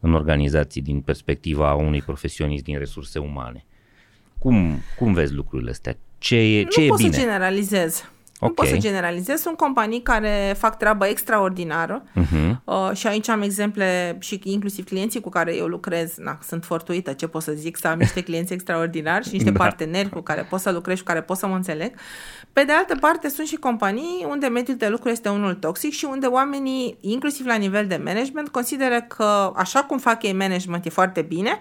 [0.04, 3.64] în organizații din perspectiva unui profesionist din resurse umane.
[4.38, 5.96] Cum, cum vezi lucrurile astea?
[6.18, 7.12] Ce e, ce nu e pot bine?
[7.12, 8.10] să generalizez.
[8.44, 8.54] Nu Ok.
[8.56, 9.40] pot să generalizez.
[9.40, 12.54] Sunt companii care fac treabă extraordinară Uh-huh.
[12.64, 16.14] uh, și aici am exemple și inclusiv clienții cu care eu lucrez.
[16.16, 19.58] Na, sunt fortuită, ce pot să zic, să am niște clienți extraordinari și niște Da.
[19.58, 21.94] parteneri cu care pot să lucrez și cu care pot să mă înțeleg.
[22.52, 26.04] Pe de altă parte, sunt și companii unde mediul de lucru este unul toxic și
[26.04, 30.88] unde oamenii, inclusiv la nivel de management, consideră că așa cum fac ei management e
[30.90, 31.58] foarte bine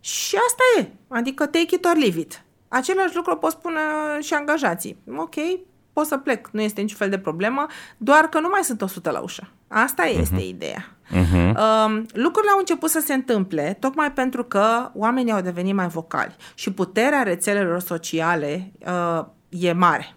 [0.00, 0.86] și asta e.
[1.08, 2.42] Adică take it or leave it.
[2.68, 3.78] Același lucru pot spune
[4.20, 4.96] și angajații.
[5.16, 5.34] Ok,
[5.92, 7.66] pot să plec, nu este niciun fel de problemă,
[7.96, 9.50] doar că nu mai sunt 100 la ușă.
[9.68, 10.96] Asta este ideea.
[11.10, 11.54] Uh-huh.
[11.56, 16.36] Um, lucrurile au început să se întâmple tocmai pentru că oamenii au devenit mai vocali
[16.54, 20.14] și puterea rețelelor sociale uh, e mare.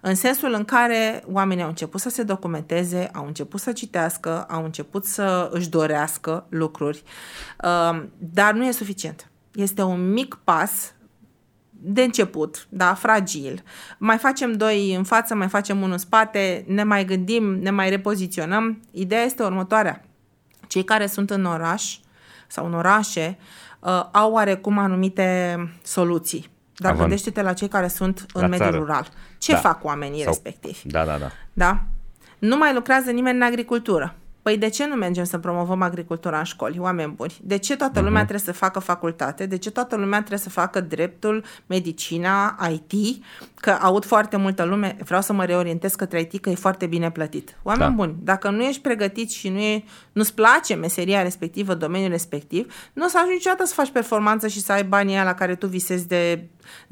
[0.00, 4.64] În sensul în care oamenii au început să se documenteze, au început să citească, au
[4.64, 7.02] început să își dorească lucruri,
[7.62, 9.30] um, dar nu e suficient.
[9.54, 10.94] Este un mic pas
[11.88, 13.62] de început, da, fragil.
[13.98, 17.88] Mai facem doi în față, mai facem unul în spate, ne mai gândim, ne mai
[17.90, 18.80] repoziționăm.
[18.90, 20.04] Ideea este următoarea.
[20.66, 21.96] Cei care sunt în oraș
[22.46, 23.38] sau în orașe
[23.80, 26.50] uh, au oarecum anumite soluții.
[26.76, 28.80] Dar Având- gândește-te la cei care sunt în La mediul țară.
[28.82, 29.08] rural.
[29.38, 29.58] Ce Da.
[29.58, 30.80] fac oamenii Sau- respectivi?
[30.84, 31.30] Da, da, da.
[31.52, 31.80] Da?
[32.38, 34.14] Nu mai lucrează nimeni în agricultură.
[34.46, 37.36] Păi de ce nu mergem să promovăm agricultura în școli, oameni buni?
[37.42, 39.46] De ce toată lumea trebuie să facă facultate?
[39.46, 43.22] De ce toată lumea trebuie să facă dreptul, medicina, IT?
[43.54, 47.10] Că aud foarte multă lume, vreau să mă reorientez către IT, că e foarte bine
[47.10, 47.56] plătit.
[47.62, 47.96] Oameni Da.
[47.96, 53.04] buni, dacă nu ești pregătit și nu e, nu-ți place meseria respectivă, domeniul respectiv, nu
[53.04, 55.66] o să ajungi niciodată să faci performanță și să ai banii aia la care tu
[55.66, 56.42] visezi de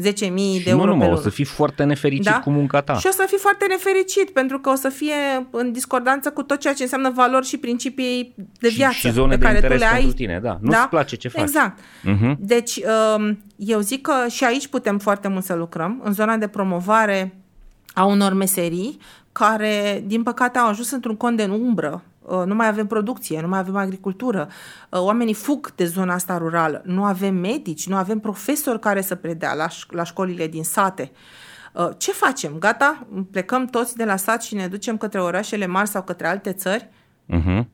[0.02, 1.22] 10.000 Și de nu euro pe numai, o lună.
[1.22, 2.40] să fii foarte nefericit Da?
[2.40, 2.94] cu munca ta.
[2.98, 6.58] Și o să fii foarte nefericit, pentru că o să fie în discordanță cu tot
[6.58, 9.62] ceea ce înseamnă valori și principii de Și- viață și zone pe de care tu
[9.62, 9.98] interes le ai.
[9.98, 10.58] pentru tine, da.
[10.60, 11.42] Nu-ți place ce faci.
[11.42, 11.78] Exact.
[12.02, 12.36] Mhm.
[12.40, 12.80] Deci,
[13.16, 17.38] um, eu zic că și aici putem foarte mult să lucrăm, în zona de promovare
[17.94, 18.98] a unor meserii
[19.32, 22.02] care, din păcate, au ajuns într-un cont de umbră.
[22.20, 24.48] Uh, Nu mai avem producție, nu mai avem agricultură.
[24.90, 26.82] Uh, Oamenii fug de zona asta rurală.
[26.84, 31.10] Nu avem medici, nu avem profesori care să predea la, ș- la școlile din sate.
[31.72, 32.56] Uh, Ce facem?
[32.58, 33.06] Gata?
[33.30, 36.88] Plecăm toți de la sat și ne ducem către orașele mari sau către alte țări?
[37.26, 37.68] Mhm.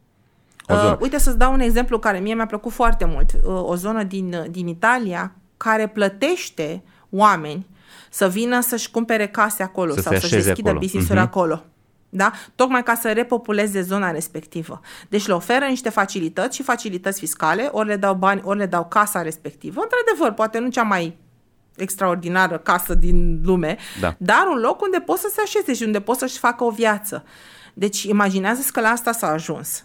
[0.67, 0.91] O zonă.
[0.91, 3.31] Uh, uite să-ți dau un exemplu care mie mi-a plăcut foarte mult.
[3.33, 7.67] Uh, o zonă din, din Italia care plătește oameni
[8.11, 10.83] să vină să-și cumpere case acolo Să sau se să-și așeze deschidă acolo.
[10.85, 11.27] business-uri Mhm.
[11.29, 11.65] acolo.
[12.09, 12.33] Da?
[12.55, 14.81] Tocmai ca să repopuleze zona respectivă.
[15.09, 18.85] Deci le oferă niște facilități și facilități fiscale, ori le dau bani, ori le dau
[18.87, 19.81] casa respectivă.
[19.83, 21.17] Într-adevăr, poate nu cea mai
[21.77, 24.15] extraordinară casă din lume, Da.
[24.19, 27.25] dar un loc unde pot să se așeze și unde pot să-și facă o viață.
[27.81, 29.85] Deci imaginează că la asta s-a ajuns.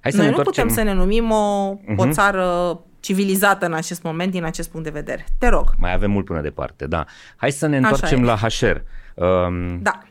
[0.00, 0.66] Hai să Noi ne nu întoarcem.
[0.66, 2.10] putem să ne numim o, o Mhm.
[2.10, 5.26] țară civilizată în acest moment, din acest punct de vedere.
[5.38, 5.70] Te rog.
[5.78, 7.04] Mai avem mult până departe, da.
[7.36, 8.24] Hai să ne Așa întoarcem e.
[8.24, 8.76] la HR.
[9.14, 10.02] Um, Da.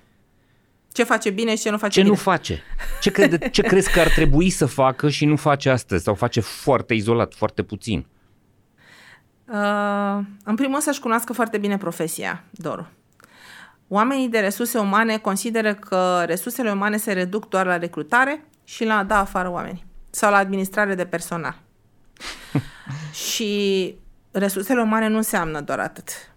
[0.91, 2.11] Ce face bine și ce nu face Ce bine.
[2.11, 2.61] nu face?
[3.01, 6.03] Ce, crede, ce crezi că ar trebui să facă și nu face astăzi?
[6.03, 8.05] Sau face foarte izolat, foarte puțin?
[9.47, 12.87] Uh, în primul rând să-și cunoască foarte bine profesia, Doru.
[13.87, 18.97] Oamenii de resurse umane consideră că resursele umane se reduc doar la recrutare și la
[18.97, 21.59] a da afară oameni sau la administrare de personal.
[23.29, 23.95] și
[24.31, 26.34] resursele umane nu înseamnă doar atât.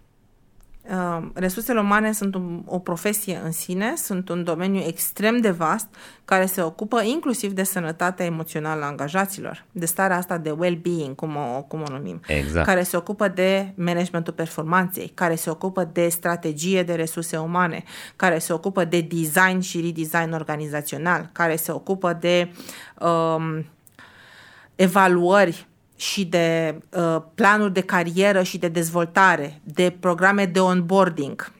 [0.91, 5.87] Uh, resursele umane sunt un, o profesie în sine, sunt un domeniu extrem de vast
[6.25, 11.35] care se ocupă inclusiv de sănătatea emoțională a angajaților, de starea asta de well-being, cum
[11.35, 12.65] o, cum o numim, Exact.
[12.65, 17.83] care se ocupă de managementul performanței, care se ocupă de strategie de resurse umane,
[18.15, 22.51] care se ocupă de design și redesign organizațional, care se ocupă de
[22.99, 23.65] um,
[24.75, 25.67] evaluări
[25.99, 31.51] și de uh, planuri de carieră și de dezvoltare, de programe de onboarding,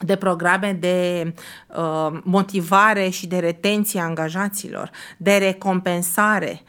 [0.00, 1.34] de programe de
[1.66, 6.60] uh, motivare și de retenție a angajaților, de recompensare.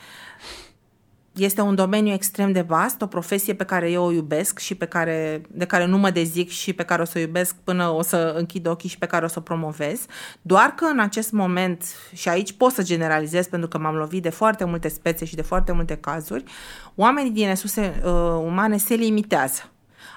[1.40, 4.86] Este un domeniu extrem de vast, o profesie pe care eu o iubesc și pe
[4.86, 8.02] care, de care nu mă dezic și pe care o să o iubesc până o
[8.02, 10.06] să închid ochii și pe care o să o promovez.
[10.42, 11.84] Doar că în acest moment,
[12.14, 15.42] și aici pot să generalizez pentru că m-am lovit de foarte multe spețe și de
[15.42, 16.44] foarte multe cazuri,
[16.96, 18.12] oamenii din resurse uh,
[18.46, 19.62] umane se limitează.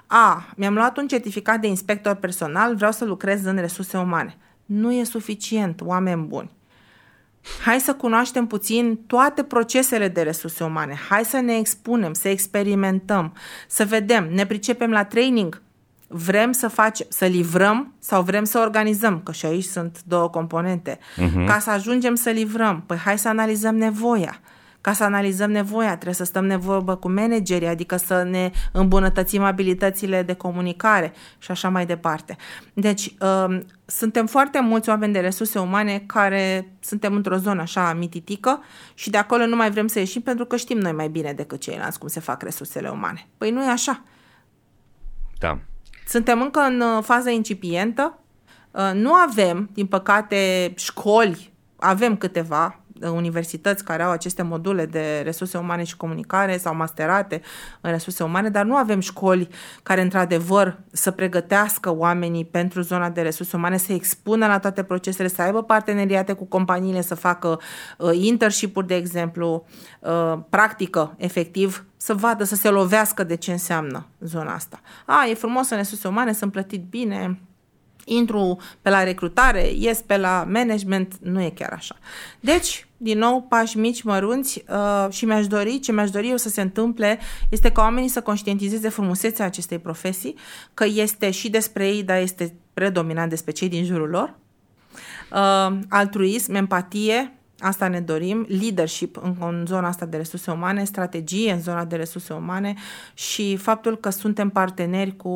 [0.06, 4.36] A, mi-am luat un certificat de inspector personal, vreau să lucrez în resurse umane.
[4.64, 6.50] Nu e suficient, oameni buni.
[7.64, 10.98] Hai să cunoaștem puțin toate procesele de resurse umane.
[11.08, 13.32] Hai să ne expunem, să experimentăm,
[13.68, 15.62] să vedem, ne pricepem la training,
[16.08, 20.98] vrem să facem, să livrăm sau vrem să organizăm, că și aici sunt două componente.
[20.98, 21.46] Uh-huh.
[21.46, 24.40] Ca să ajungem să livrăm, păi hai să analizăm nevoia.
[24.82, 30.22] Ca să analizăm nevoia, trebuie să stăm nevoie cu managerii, adică să ne îmbunătățim abilitățile
[30.22, 32.36] de comunicare și așa mai departe.
[32.74, 38.62] Deci, um, suntem foarte mulți oameni de resurse umane care suntem într-o zonă așa mititică
[38.94, 41.60] și de acolo nu mai vrem să ieșim pentru că știm noi mai bine decât
[41.60, 43.28] ceilalți cum se fac resursele umane.
[43.38, 44.02] Păi nu e așa.
[45.38, 45.58] Da.
[46.06, 48.18] Suntem încă în uh, fază incipientă.
[48.70, 55.20] Uh, Nu avem, din păcate, școli, avem câteva uh, universități care au aceste module de
[55.24, 57.40] resurse umane și comunicare sau masterate
[57.80, 59.48] în resurse umane, dar nu avem școli
[59.82, 65.28] care, într-adevăr, să pregătească oamenii pentru zona de resurse umane, să expună la toate procesele,
[65.28, 67.60] să aibă parteneriate cu companiile, să facă
[67.98, 69.66] uh, internship-uri, de exemplu,
[70.00, 74.80] uh, practică, efectiv, să vadă, să se lovească de ce înseamnă zona asta.
[75.06, 77.40] A, e frumos în resurse umane, sunt plătit bine,
[78.04, 81.96] intru pe la recrutare, ies pe la management, nu e chiar așa.
[82.40, 86.48] Deci, din nou, pași mici, mărunți uh, și mi-aș dori, ce mi-aș dori eu să
[86.48, 87.18] se întâmple
[87.50, 90.34] este ca oamenii să conștientizeze frumusețea acestei profesii,
[90.74, 94.34] că este și despre ei, dar este predominant despre cei din jurul lor.
[95.32, 101.52] Uh, altruism, empatie, asta ne dorim, leadership în, în zona asta de resurse umane, strategie
[101.52, 102.74] în zona de resurse umane
[103.14, 105.30] și faptul că suntem parteneri cu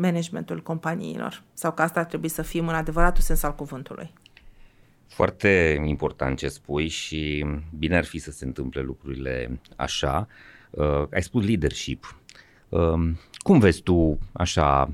[0.00, 4.12] managementul companiilor sau că asta ar trebui să fim în adevăratul sens al cuvântului.
[5.06, 7.46] Foarte important ce spui și
[7.78, 10.26] bine ar fi să se întâmple lucrurile așa.
[10.70, 12.16] Uh, ai spus leadership.
[12.68, 14.90] Uh, cum vezi tu așa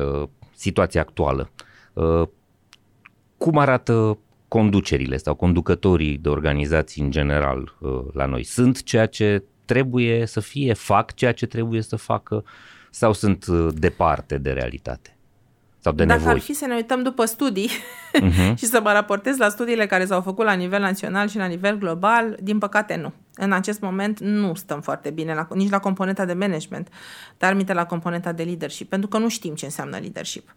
[0.00, 1.50] uh, situația actuală?
[1.92, 2.28] Uh,
[3.38, 4.18] cum arată
[4.50, 8.44] conducerile sau conducătorii de organizații în general uh, la noi?
[8.44, 12.44] Sunt ceea ce trebuie să fie, fac ceea ce trebuie să facă
[12.90, 15.16] sau sunt uh, departe de realitate?
[15.82, 16.34] Sau de Dacă nevoi?
[16.34, 17.70] ar fi să ne uităm după studii
[18.22, 18.54] uh-huh.
[18.60, 21.78] și să mă raportez la studiile care s-au făcut la nivel național și la nivel
[21.78, 23.12] global, din păcate nu.
[23.34, 26.88] În acest moment nu stăm foarte bine la, nici la componenta de management,
[27.38, 30.54] dar minte la componenta de leadership, pentru că nu știm ce înseamnă leadership.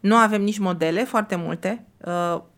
[0.00, 1.84] Nu avem nici modele, foarte multe.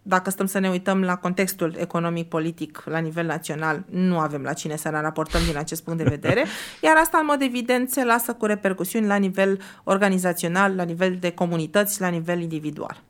[0.03, 4.77] Dacă stăm să ne uităm la contextul economic-politic la nivel național, nu avem la cine
[4.77, 6.45] să ne raportăm din acest punct de vedere,
[6.83, 11.31] iar asta, în mod evident, se lasă cu repercusiuni la nivel organizațional, la nivel de
[11.31, 13.03] comunități, la nivel individual.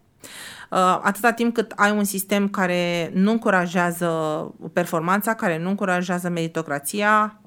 [1.02, 4.08] Atâta timp cât ai un sistem care nu încurajează
[4.72, 7.40] performanța, care nu încurajează meritocrația,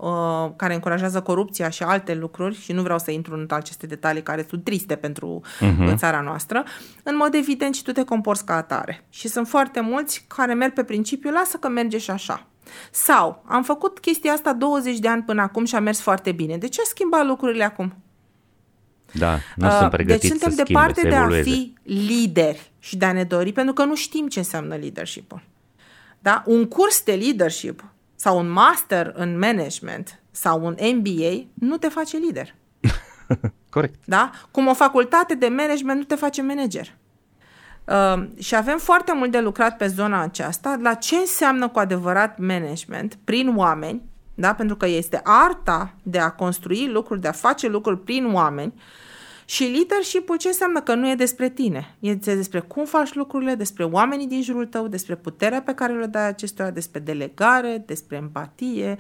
[0.56, 4.46] care încurajează corupția și alte lucruri, și nu vreau să intru în aceste detalii care
[4.50, 5.96] sunt triste pentru uh-huh.
[5.96, 6.64] țara noastră,
[7.04, 9.06] în mod evident și tu te comporți ca atare.
[9.10, 12.46] Și sunt foarte mulți care merg pe principiu, lasă că merge și așa.
[12.92, 16.58] Sau, am făcut chestia asta 20 de ani până acum și a mers foarte bine.
[16.58, 17.94] De ce schimba lucrurile acum?
[19.14, 21.50] Da, nu uh, sunt pregătiți Deci suntem să schimbe, departe să de a evolueze.
[21.50, 25.42] fi lideri și de a ne dori, pentru că nu știm ce înseamnă leadership-ul.
[26.20, 26.44] Da?
[26.46, 27.84] Un curs de leadership
[28.16, 32.56] sau un master în management sau un MBA nu te face lider.
[33.70, 33.96] Corect.
[34.06, 34.32] Da?
[34.52, 36.96] Cum o facultate de management nu te face manager.
[37.86, 42.38] Uh, și avem foarte mult de lucrat pe zona aceasta, la ce înseamnă cu adevărat
[42.38, 44.02] management prin oameni,
[44.36, 44.54] da?
[44.54, 48.74] pentru că este arta de a construi lucruri, de a face lucruri prin oameni
[49.46, 53.84] și leadership ce înseamnă că nu e despre tine, e despre cum faci lucrurile, despre
[53.84, 58.98] oamenii din jurul tău, despre puterea pe care le dai acestora, despre delegare, despre empatie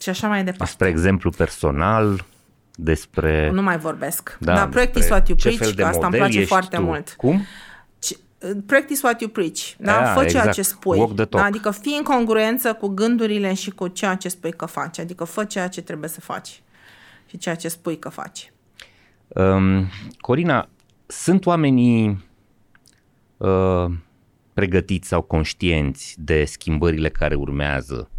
[0.00, 0.64] și așa mai departe.
[0.64, 2.24] Despre exemplu personal,
[2.74, 3.50] despre...
[3.52, 4.36] Nu mai vorbesc.
[4.40, 6.38] Da, Da, practice despre what you ce preach, fel de că asta îmi model place
[6.38, 6.82] ești foarte tu.
[6.82, 7.14] mult.
[7.16, 7.40] Cum?
[8.40, 9.60] Ce- Practice what you preach.
[9.78, 9.92] Da?
[10.00, 10.52] Da, Fă ceea exact.
[10.52, 10.98] ce spui.
[10.98, 11.42] Walk the talk.
[11.42, 11.48] Da?
[11.48, 14.98] Adică fii în congruență cu gândurile și cu ceea ce spui că faci.
[14.98, 16.62] Adică fă ceea ce trebuie să faci
[17.26, 18.52] și ceea ce spui că faci.
[19.28, 19.86] Um,
[20.20, 20.68] Corina,
[21.06, 22.24] sunt oamenii
[23.36, 23.84] uh,
[24.54, 28.10] pregătiți sau conștienți de schimbările care urmează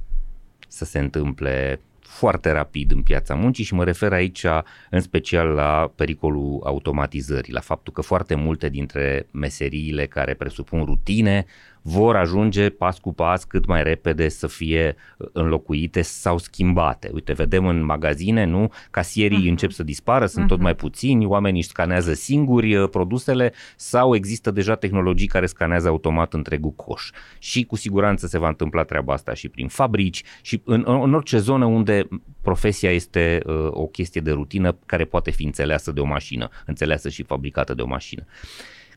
[0.67, 1.81] să se întâmple
[2.11, 4.45] foarte rapid în piața muncii și mă refer aici
[4.89, 11.45] în special la pericolul automatizării, la faptul că foarte multe dintre meseriile care presupun rutine
[11.81, 14.95] vor ajunge pas cu pas cât mai repede să fie
[15.31, 17.09] înlocuite sau schimbate.
[17.13, 18.71] Uite, vedem în magazine, nu?
[18.91, 19.49] Casierii uh-huh.
[19.49, 20.47] încep să dispară, sunt uh-huh.
[20.47, 25.87] tot mai puțini, oamenii își scanează singuri uh, produsele sau există deja tehnologii care scanează
[25.87, 27.09] automat întregul coș.
[27.39, 31.37] Și cu siguranță se va întâmpla treaba asta și prin fabrici și în, în orice
[31.37, 32.07] zonă unde
[32.41, 37.09] profesia este uh, o chestie de rutină care poate fi înțeleasă de o mașină, înțeleasă
[37.09, 38.25] și fabricată de o mașină.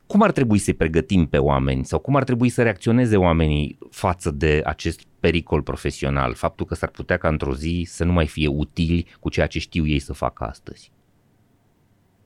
[0.06, 4.30] Cum ar trebui să-i pregătim pe oameni sau cum ar trebui să reacționeze oamenii față
[4.30, 8.48] de acest pericol profesional, faptul că s-ar putea ca într-o zi să nu mai fie
[8.48, 10.92] utili cu ceea ce știu ei să facă astăzi?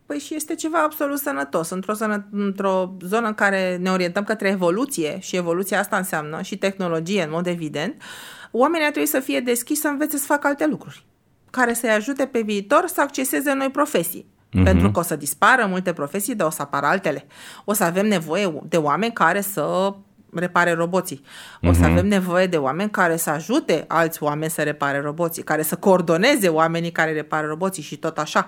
[0.07, 1.71] Păi și este ceva absolut sănătos.
[1.71, 6.57] Într-o, sănă, într-o zonă în care ne orientăm către evoluție și evoluția asta înseamnă și
[6.57, 8.03] tehnologie, în mod evident,
[8.51, 11.07] oamenii ar trebui să fie deschiși să învețe să facă alte lucruri
[11.51, 14.27] care să-i ajute pe viitor să acceseze noi profesii.
[14.49, 14.65] Uh-huh.
[14.65, 17.27] Pentru că o să dispară multe profesii, dar o să apară altele.
[17.65, 19.95] O să avem nevoie de oameni care să
[20.35, 21.23] repare roboții.
[21.63, 21.91] O să Mhm.
[21.91, 26.49] avem nevoie de oameni care să ajute alți oameni să repare roboții, care să coordoneze
[26.49, 28.47] oamenii care repară roboții și tot așa.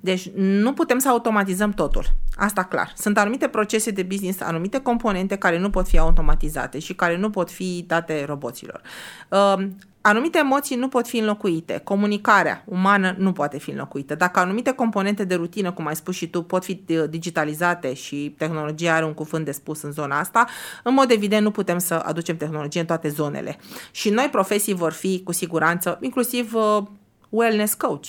[0.00, 2.04] Deci nu putem să automatizăm totul.
[2.36, 2.92] Asta clar.
[2.96, 7.30] Sunt anumite procese de business, anumite componente care nu pot fi automatizate și care nu
[7.30, 8.80] pot fi date roboților.
[10.02, 11.80] Uh, Anumite emoții nu pot fi înlocuite.
[11.84, 14.14] Comunicarea umană nu poate fi înlocuită.
[14.14, 18.34] Dacă anumite componente de rutină, cum ai spus și tu, pot fi uh, digitalizate și
[18.38, 20.46] tehnologia are un cuvânt de spus în zona asta,
[20.82, 23.58] în mod evident nu putem să aducem tehnologie în toate zonele.
[23.90, 26.82] Și noi profesii vor fi cu siguranță, inclusiv uh,
[27.28, 28.06] wellness coach,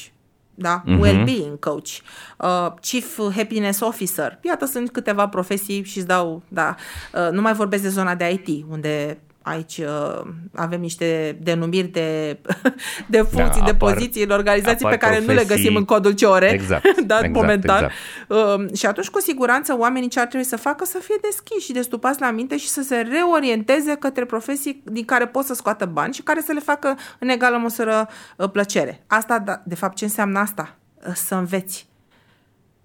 [0.56, 0.84] da?
[0.84, 1.00] Uh-huh.
[1.00, 1.90] well-being coach,
[2.38, 4.40] uh, chief happiness officer.
[4.42, 6.76] Iată, sunt câteva profesii și îți dau, da,
[7.14, 10.22] uh, nu mai vorbesc de zona de IT, unde aici uh,
[10.56, 12.38] avem niște denumiri de,
[13.08, 15.76] de funcții, Da, de apar- poziții în organizații pe apar care nu le profesii- găsim
[15.76, 17.84] în codul COR, Exact, da, exact, momentan.
[18.28, 18.60] exact.
[18.60, 21.72] Uh, și atunci, cu siguranță, oamenii ce ar trebui să facă să fie deschiși și
[21.72, 26.14] destupați la minte și să se reorienteze către profesii din care pot să scoată bani
[26.14, 29.04] și care să le facă în egală măsură uh, plăcere.
[29.08, 30.76] Asta, da, de fapt, ce înseamnă asta?
[31.08, 31.88] Uh, Să înveți,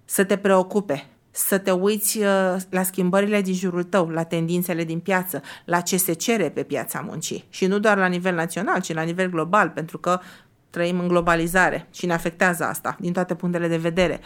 [0.05, 1.05] să te preocupe,
[1.37, 2.25] să te uiți uh,
[2.69, 6.99] la schimbările din jurul tău, la tendințele din piață, la ce se cere pe piața
[6.99, 7.45] muncii.
[7.49, 10.19] Și nu doar la nivel național, ci la nivel global, pentru că
[10.69, 14.19] trăim în globalizare și ne afectează asta din toate punctele de vedere.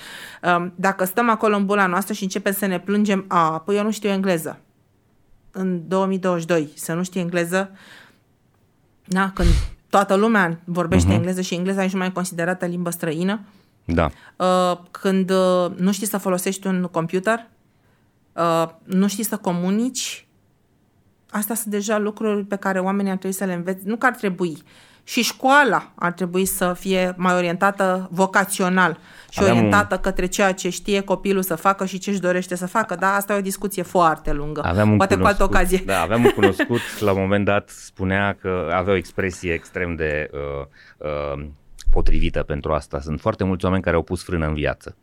[0.44, 3.84] Um, Dacă stăm acolo în bula noastră și începem să ne plângem, a, păi eu
[3.84, 4.60] nu știu engleză.
[5.52, 7.72] În 2022 să nu știi engleză,
[9.06, 9.50] na, când
[9.90, 11.16] toată lumea vorbește uh-huh.
[11.16, 13.40] engleză și engleza nici nu mai e considerată limbă străină,
[13.86, 14.10] Da.
[14.36, 17.48] Uh, când uh, nu știi să folosești un computer,
[18.34, 20.28] uh, nu știi să comunici,
[21.32, 23.82] astea sunt deja lucruri pe care oamenii ar trebui să le învețe.
[23.84, 24.64] Nu că ar trebui.
[25.04, 28.98] Și școala ar trebui să fie mai orientată vocațional
[29.30, 32.68] și Aveam orientată către ceea ce știe copilul să facă și ce își dorește să
[32.68, 32.96] facă.
[32.96, 34.62] Da, asta e o discuție foarte lungă.
[34.64, 35.84] Aveam un Poate cu altă cunoscut- ocazie.
[35.86, 40.30] Da, aveam un cunoscut, la un moment dat spunea că avea o expresie extrem de
[40.34, 40.66] uh,
[41.38, 41.46] uh,
[41.92, 43.00] potrivită pentru asta.
[43.00, 44.96] Sunt foarte mulți oameni care au pus frână în viață.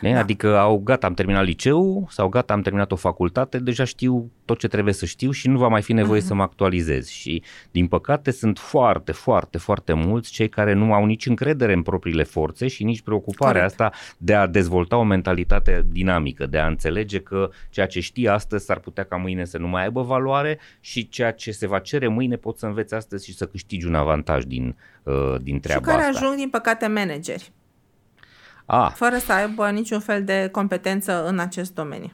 [0.00, 0.18] Da.
[0.18, 4.58] Adică au gata, am terminat liceu sau gata, am terminat o facultate, deja știu tot
[4.58, 6.24] ce trebuie să știu și nu va mai fi nevoie uh-huh.
[6.24, 7.08] să mă actualizez.
[7.08, 11.82] Și din păcate sunt foarte, foarte, foarte mulți cei care nu au nici încredere în
[11.82, 13.80] propriile forțe și nici preocuparea Corect.
[13.80, 18.64] asta de a dezvolta o mentalitate dinamică, de a înțelege că ceea ce știi astăzi
[18.64, 22.08] s-ar putea ca mâine să nu mai aibă valoare și ceea ce se va cere
[22.08, 25.92] mâine poți să înveți astăzi și să câștigi un avantaj din, uh, din treaba asta.
[25.92, 26.24] Și care asta.
[26.24, 27.52] ajung, din păcate, manageri.
[28.66, 28.88] A.
[28.88, 32.12] Fără să aibă niciun fel de competență în acest domeniu.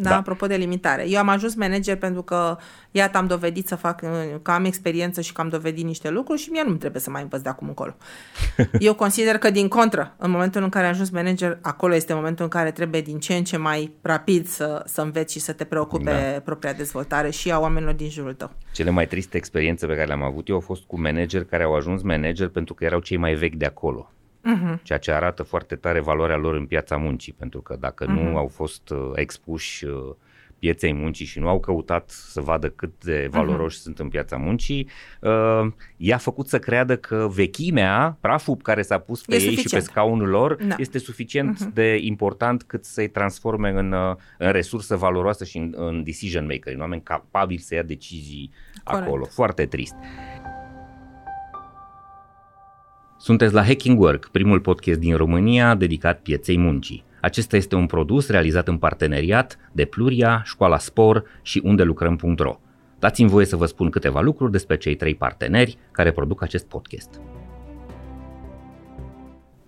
[0.00, 1.08] Da, da, apropo de limitare.
[1.08, 2.56] Eu am ajuns manager pentru că,
[2.90, 4.02] iată, am dovedit să fac,
[4.42, 7.22] că am experiență și că am dovedit niște lucruri și mie nu trebuie să mai
[7.22, 7.96] învăț de acum încolo.
[8.78, 12.44] Eu consider că, din contră, în momentul în care am ajuns manager, acolo este momentul
[12.44, 15.64] în care trebuie din ce în ce mai rapid să, să înveți și să te
[15.64, 16.40] preocupe da.
[16.40, 18.50] propria dezvoltare și a oamenilor din jurul tău.
[18.72, 21.74] Cele mai triste experiențe pe care le-am avut eu au fost cu manageri care au
[21.74, 24.12] ajuns manager pentru că erau cei mai vechi de acolo
[24.56, 24.82] uh-huh.
[24.82, 28.22] ceea ce arată foarte tare valoarea lor în piața muncii, pentru că dacă uh-huh.
[28.22, 30.14] nu au fost uh, expuși uh,
[30.58, 33.38] pieței muncii și nu au căutat să vadă cât de mhm.
[33.38, 33.82] valoroși uh-huh.
[33.82, 34.88] sunt în piața muncii,
[35.20, 39.68] uh, i-a făcut să creadă că vechimea, praful care s-a pus pe e ei suficient.
[39.68, 40.74] și pe scaunul lor, da.
[40.78, 41.72] este suficient uh-huh.
[41.72, 46.72] de important cât să-i transforme în, uh, în resursă valoroasă și în, în decision maker,
[46.74, 48.50] în oameni capabili să ia decizii
[48.84, 49.06] Corect.
[49.06, 49.24] acolo.
[49.24, 49.94] Foarte trist.
[53.28, 57.04] Sunteți la Hacking Work, primul podcast din România dedicat pieței muncii.
[57.20, 62.60] Acesta este un produs realizat în parteneriat de Pluria, Școala Spor și unde lucrăm.ro.
[62.98, 67.20] Dați-mi voie să vă spun câteva lucruri despre cei trei parteneri care produc acest podcast.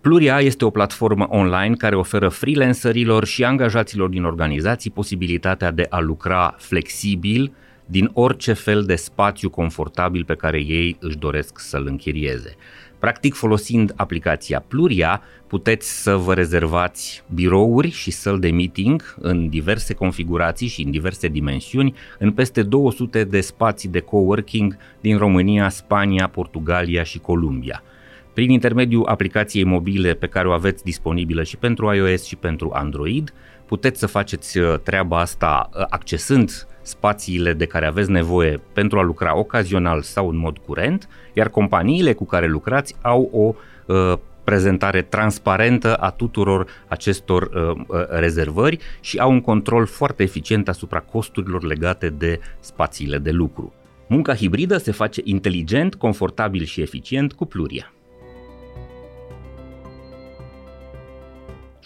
[0.00, 5.98] Pluria este o platformă online care oferă freelancerilor și angajaților din organizații posibilitatea de a
[5.98, 7.52] lucra flexibil
[7.90, 12.56] din orice fel de spațiu confortabil pe care ei își doresc să-l închirieze.
[12.98, 19.94] Practic, folosind aplicația Pluria, puteți să vă rezervați birouri și săli de meeting în diverse
[19.94, 26.28] configurații și în diverse dimensiuni în peste 200 de spații de coworking din România, Spania,
[26.28, 27.82] Portugalia și Columbia.
[28.32, 33.32] Prin intermediul aplicației mobile pe care o aveți disponibilă și pentru iOS și pentru Android,
[33.66, 39.02] puteți să faceți uh, treaba asta uh, accesând spațiile de care aveți nevoie pentru a
[39.02, 43.54] lucra ocazional sau în mod curent, iar companiile cu care lucrați au o
[43.94, 50.68] uh, prezentare transparentă a tuturor acestor uh, uh, rezervări și au un control foarte eficient
[50.68, 53.72] asupra costurilor legate de spațiile de lucru.
[54.06, 57.92] Munca hibridă se face inteligent, confortabil și eficient cu Pluria.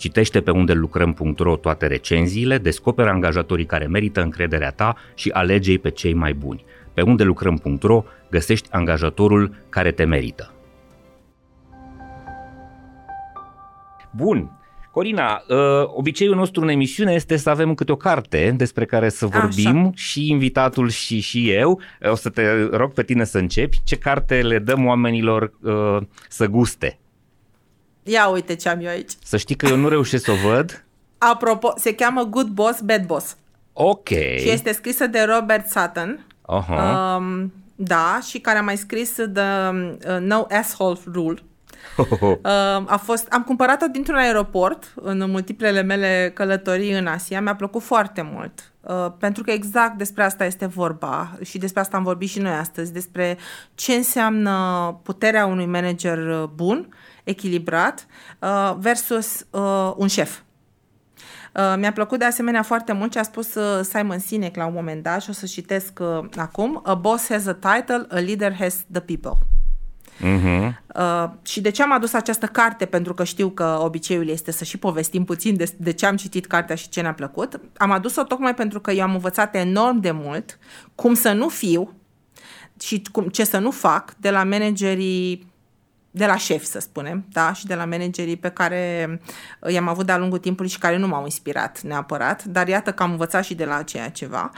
[0.00, 5.90] Citește pe unde lucrăm.ro toate recenziile, descoperă angajatorii care merită încrederea ta și alege pe
[5.90, 6.64] cei mai buni.
[6.94, 10.52] Pe unde lucrăm.ro găsești angajatorul care te merită.
[14.10, 14.50] Bun,
[14.90, 19.26] Corina, uh, obiceiul nostru în emisiune este să avem câte o carte despre care să
[19.26, 19.90] vorbim Așa.
[19.94, 21.80] și invitatul și, și eu.
[22.10, 23.80] O să te rog pe tine să începi.
[23.84, 25.96] Ce carte le dăm oamenilor uh,
[26.28, 26.99] să guste?
[28.02, 29.12] Ia uite ce am eu aici.
[29.24, 30.84] Să știi că eu nu reușesc să o văd.
[31.18, 33.36] Apropo, se cheamă Good Boss, Bad Boss.
[33.72, 34.08] Ok.
[34.08, 36.26] Și este scrisă de Robert Sutton.
[36.42, 37.16] Uh-huh.
[37.16, 41.42] Um, da, și care a mai scris The uh, No Asshole Rule.
[41.96, 42.36] Uh,
[42.94, 48.28] a fost, am cumpărat-o dintr-un aeroport în multiplele mele călătorii în Asia, mi-a plăcut foarte
[48.32, 48.72] mult.
[48.80, 52.52] Uh, pentru că exact despre asta este vorba și despre asta am vorbit și noi
[52.52, 53.38] astăzi, despre
[53.74, 54.54] ce înseamnă
[55.02, 56.88] puterea unui manager uh, bun,
[57.30, 58.06] echilibrat,
[58.38, 59.46] uh, versus
[59.96, 60.38] un șef.
[61.76, 63.48] Mi-a plăcut de asemenea foarte mult ce a spus
[63.82, 66.00] Simon Sinek la un moment dat și o să citesc
[66.36, 66.80] acum.
[66.84, 69.46] A boss has a title, a leader has the people.
[70.20, 70.72] Uh-huh.
[70.96, 72.84] Uh, și de ce am adus această carte?
[72.86, 76.46] Pentru că știu că obiceiul este să și povestim puțin de, de ce am citit
[76.46, 77.60] cartea și ce ne-a plăcut.
[77.76, 80.58] Am adus-o tocmai pentru că eu am învățat enorm de mult
[80.94, 81.94] cum să nu fiu
[82.80, 85.49] și cum, ce să nu fac de la managerii
[86.10, 89.08] de la șef, să spunem, da, și de la managerii pe care
[89.60, 93.02] uh, i-am avut de-a lungul timpului și care nu m-au inspirat neapărat, dar iată că
[93.02, 94.50] am învățat și de la aceea ceva.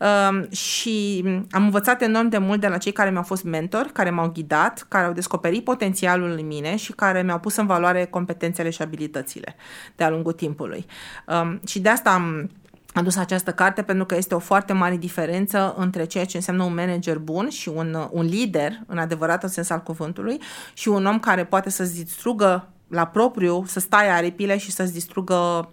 [0.00, 4.10] Uh, și am învățat enorm de mult de la cei care mi-au fost mentori, care
[4.10, 8.70] m-au ghidat, care au descoperit potențialul în mine și care mi-au pus în valoare competențele
[8.70, 9.54] și abilitățile
[9.96, 10.86] de-a lungul timpului.
[11.26, 12.50] Uh, și de asta am
[12.96, 16.62] am dus această carte pentru că este o foarte mare diferență între ceea ce înseamnă
[16.62, 20.40] un manager bun și un, un lider, în adevăratul sens al cuvântului,
[20.74, 25.70] și un om care poate să-ți distrugă la propriu, să stai aripile și să-ți distrugă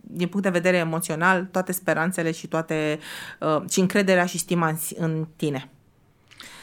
[0.00, 2.98] din punct de vedere emoțional toate speranțele și toate
[3.40, 5.70] uh, și încrederea și stima în tine.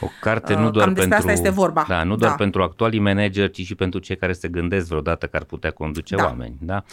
[0.00, 1.84] O carte nu uh, doar Cam pentru asta este vorba.
[1.88, 2.36] Da, nu doar da.
[2.36, 6.16] pentru actualii manageri, ci și pentru cei care se gândesc vreodată că ar putea conduce
[6.16, 6.24] da.
[6.24, 6.84] oameni, da?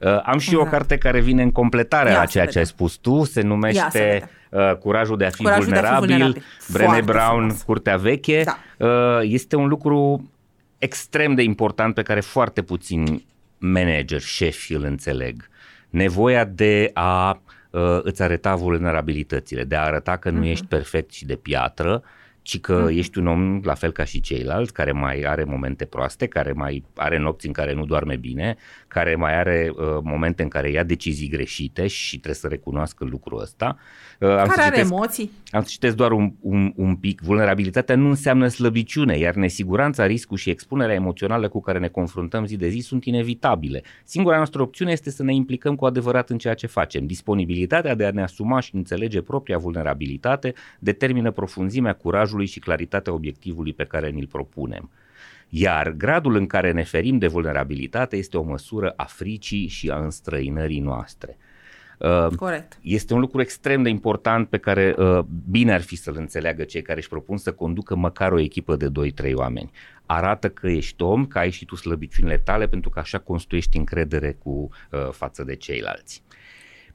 [0.00, 0.58] Uh, am și da.
[0.58, 4.76] o carte care vine în completare a ceea ce ai spus tu, se numește uh,
[4.76, 7.02] Curajul de a fi Curajul vulnerabil, de a fi vulnerabil.
[7.02, 7.62] Brené Brown, frumos.
[7.62, 8.42] Curtea veche.
[8.44, 8.86] Da.
[8.86, 10.30] Uh, este un lucru
[10.78, 13.26] extrem de important pe care foarte puțini
[13.58, 15.48] manageri, șefi îl înțeleg.
[15.90, 17.40] Nevoia de a
[17.70, 20.50] uh, îți arăta vulnerabilitățile, de a arăta că nu uh-huh.
[20.50, 22.02] ești perfect și de piatră,
[22.46, 22.98] ci că mm.
[22.98, 26.84] ești un om la fel ca și ceilalți, care mai are momente proaste, care mai
[26.94, 28.56] are nopți în care nu doarme bine,
[28.88, 33.40] care mai are uh, momente în care ia decizii greșite și trebuie să recunoască lucrul
[33.40, 33.76] ăsta.
[34.20, 35.30] Uh, am care să citesc, are emoții.
[35.50, 37.20] Am să citesc doar un, un, un pic.
[37.20, 42.56] Vulnerabilitatea nu înseamnă slăbiciune, iar nesiguranța, riscul și expunerea emoțională cu care ne confruntăm zi
[42.56, 43.82] de zi sunt inevitabile.
[44.04, 47.06] Singura noastră opțiune este să ne implicăm cu adevărat în ceea ce facem.
[47.06, 51.92] Disponibilitatea de a ne asuma și înțelege propria vulnerabilitate determină profunzimea
[52.36, 54.90] curajului și claritatea obiectivului pe care ni-l propunem.
[55.48, 59.98] Iar gradul în care ne ferim de vulnerabilitate este o măsură a fricii și a
[59.98, 61.36] înstrăinării noastre.
[61.98, 62.78] Uh, Corect.
[62.82, 65.18] Este un lucru extrem de important pe care uh,
[65.50, 68.88] bine ar fi să-l înțeleagă cei care își propun să conducă măcar o echipă de
[69.30, 69.70] 2-3 oameni.
[70.06, 74.32] Arată că ești om, că ai și tu slăbiciunile tale, pentru că așa construiești încredere
[74.32, 76.22] cu uh, față de ceilalți.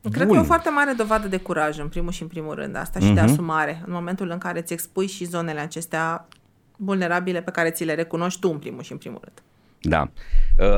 [0.01, 0.35] Cred Bun.
[0.35, 2.99] că e o foarte mare dovadă de curaj, în primul și în primul rând, asta
[2.99, 3.13] și uh-huh.
[3.13, 3.31] de mhm.
[3.31, 3.81] asumare.
[3.85, 6.27] În momentul în care îți expui și zonele acestea
[6.75, 9.41] vulnerabile pe care ți le recunoști tu în primul și în primul rând.
[9.81, 10.11] Da.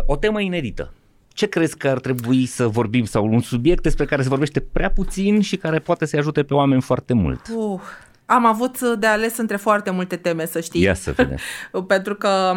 [0.05, 0.93] O temă inedită
[1.33, 4.91] ce crezi că ar trebui să vorbim sau un subiect despre care se vorbește prea
[4.91, 7.47] puțin și care poate să ajute pe oameni foarte mult?
[7.55, 7.81] Uh,
[8.25, 10.81] am avut de ales între foarte multe teme, să știi.
[10.81, 11.37] Ia să vedem.
[11.87, 12.53] Pentru că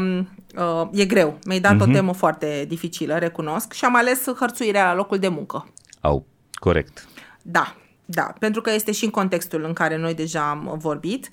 [0.56, 1.38] uh, e greu.
[1.44, 1.80] Mi-ai dat uh-huh.
[1.80, 1.92] o mhm.
[1.92, 5.72] temă foarte dificilă, recunosc, și am ales hărțuirea la locul de muncă.
[6.00, 6.26] Au,
[6.58, 7.08] corect.
[7.42, 7.74] Da.
[8.08, 11.28] Da, pentru că este și în contextul în care noi deja am vorbit.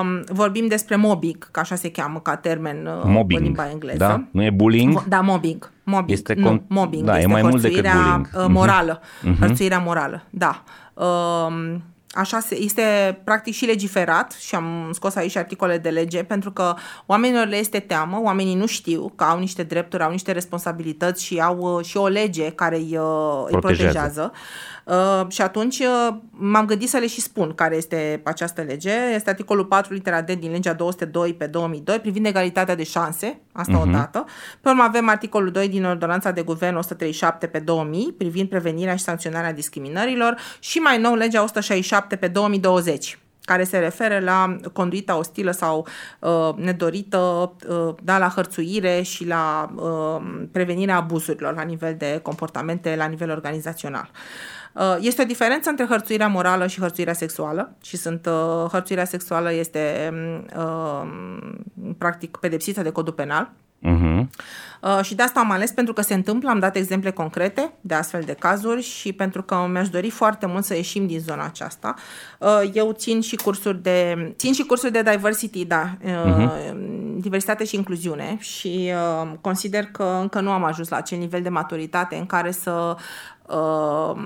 [0.00, 3.98] Um, vorbim despre mobbing, ca așa se cheamă ca termen uh, mobbing, în limba engleză.
[3.98, 4.24] Da?
[4.30, 5.02] Nu e bullying?
[5.04, 5.70] Da, mobbing.
[5.82, 6.10] mobbing.
[6.10, 7.04] Este con- nu, mobbing.
[7.04, 8.30] Da, este e mai mult decât bullying.
[8.34, 9.00] Uh, morală.
[9.00, 9.38] Uh-huh.
[9.38, 10.62] Hărțuirea morală, da.
[11.04, 11.82] Um,
[12.14, 12.82] Așa se, este
[13.24, 16.74] practic și legiferat și am scos aici articole de lege pentru că
[17.06, 21.40] oamenilor le este teamă, oamenii nu știu că au niște drepturi, au niște responsabilități și
[21.40, 23.46] au uh, și o lege care îi, protejează.
[23.50, 24.32] îi protejează.
[24.84, 28.92] Uh, și atunci uh, m-am gândit să le și spun care este această lege.
[29.14, 33.78] Este articolul 4 litera D din legea 202 pe 2002 privind egalitatea de șanse, asta
[33.78, 33.88] uh-huh.
[33.88, 34.24] odată.
[34.60, 39.02] Pe urmă avem articolul 2 din ordonanța de guvern 137 pe 2000 privind prevenirea și
[39.02, 45.50] sancționarea discriminărilor și mai nou legea 167 pe 2020 care se referă la conduita ostilă
[45.50, 45.86] sau
[46.20, 52.96] uh, nedorită, uh, da, la hărțuire și la uh, prevenirea abuzurilor la nivel de comportamente,
[52.96, 54.10] la nivel organizațional.
[54.72, 59.52] Uh, este o diferență între hărțuirea morală și hărțuirea sexuală și sunt uh, hărțuirea sexuală
[59.52, 60.12] este
[60.56, 61.02] uh,
[61.98, 63.50] practic pedepsită de codul penal.
[63.84, 64.26] Uh-huh.
[64.80, 67.94] Uh, și de asta am ales pentru că se întâmplă, am dat exemple concrete de
[67.94, 71.94] astfel de cazuri și pentru că mi-aș dori foarte mult să ieșim din zona aceasta.
[72.38, 76.74] Uh, eu țin și cursuri de țin și cursuri de diversity, da, uh, uh-huh.
[77.16, 81.48] diversitate și incluziune și uh, consider că încă nu am ajuns la acel nivel de
[81.48, 82.96] maturitate în care să
[83.46, 84.16] uh,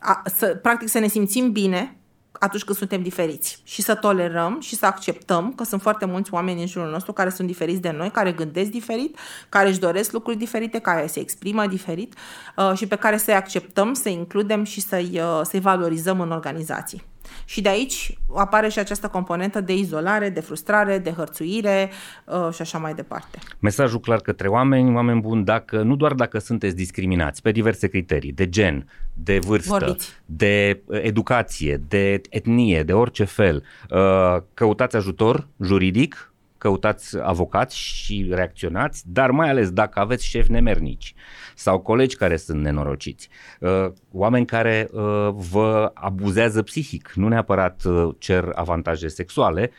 [0.00, 1.96] a, să, practic să ne simțim bine
[2.40, 6.60] atunci când suntem diferiți și să tolerăm și să acceptăm că sunt foarte mulți oameni
[6.60, 9.18] în jurul nostru care sunt diferiți de noi, care gândesc diferit,
[9.48, 12.14] care își doresc lucruri diferite, care se exprimă diferit
[12.56, 17.13] uh, și pe care să-i acceptăm, să-i includem și să-i, uh, să-i valorizăm în organizații.
[17.44, 21.90] Și de aici apare și această componentă de izolare, de frustrare, de hărțuire
[22.24, 23.38] uh, și așa mai departe.
[23.58, 28.32] Mesajul clar către oameni, oameni buni, dacă, nu doar dacă sunteți discriminați pe diverse criterii,
[28.32, 30.12] de gen, de vârstă, Vorbiți.
[30.26, 36.33] de uh, educație, de etnie, de orice fel, uh, căutați ajutor juridic,
[36.64, 41.14] căutați avocați și reacționați, dar mai ales dacă aveți șefi nemernici
[41.54, 43.28] sau colegi care sunt nenorociți,
[43.60, 49.70] uh, oameni care uh, vă abuzează psihic, nu neapărat uh, cer avantaje sexuale,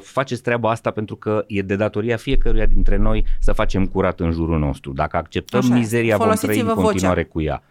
[0.00, 4.30] faceți treaba asta pentru că e de datoria fiecăruia dintre noi să facem curat în
[4.30, 4.92] jurul nostru.
[4.92, 7.32] Dacă acceptăm Așa mizeria, vom trăi în continuare vocea.
[7.32, 7.62] cu ea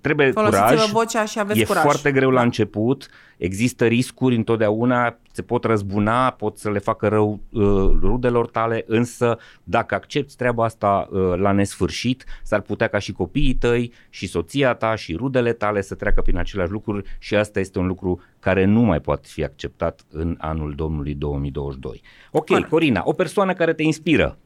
[0.00, 1.82] trebuie Folosiți-vă curaj, vocea și aveți e curaj.
[1.82, 7.40] foarte greu la început, există riscuri întotdeauna, se pot răzbuna, pot să le facă rău
[7.52, 7.62] uh,
[8.00, 13.54] rudelor tale, însă dacă accepti treaba asta uh, la nesfârșit, s-ar putea ca și copiii
[13.54, 17.78] tăi și soția ta și rudele tale să treacă prin aceleași lucruri și asta este
[17.78, 22.02] un lucru care nu mai poate fi acceptat în anul Domnului 2022.
[22.30, 22.68] Ok, Corect.
[22.68, 24.38] Corina, o persoană care te inspiră.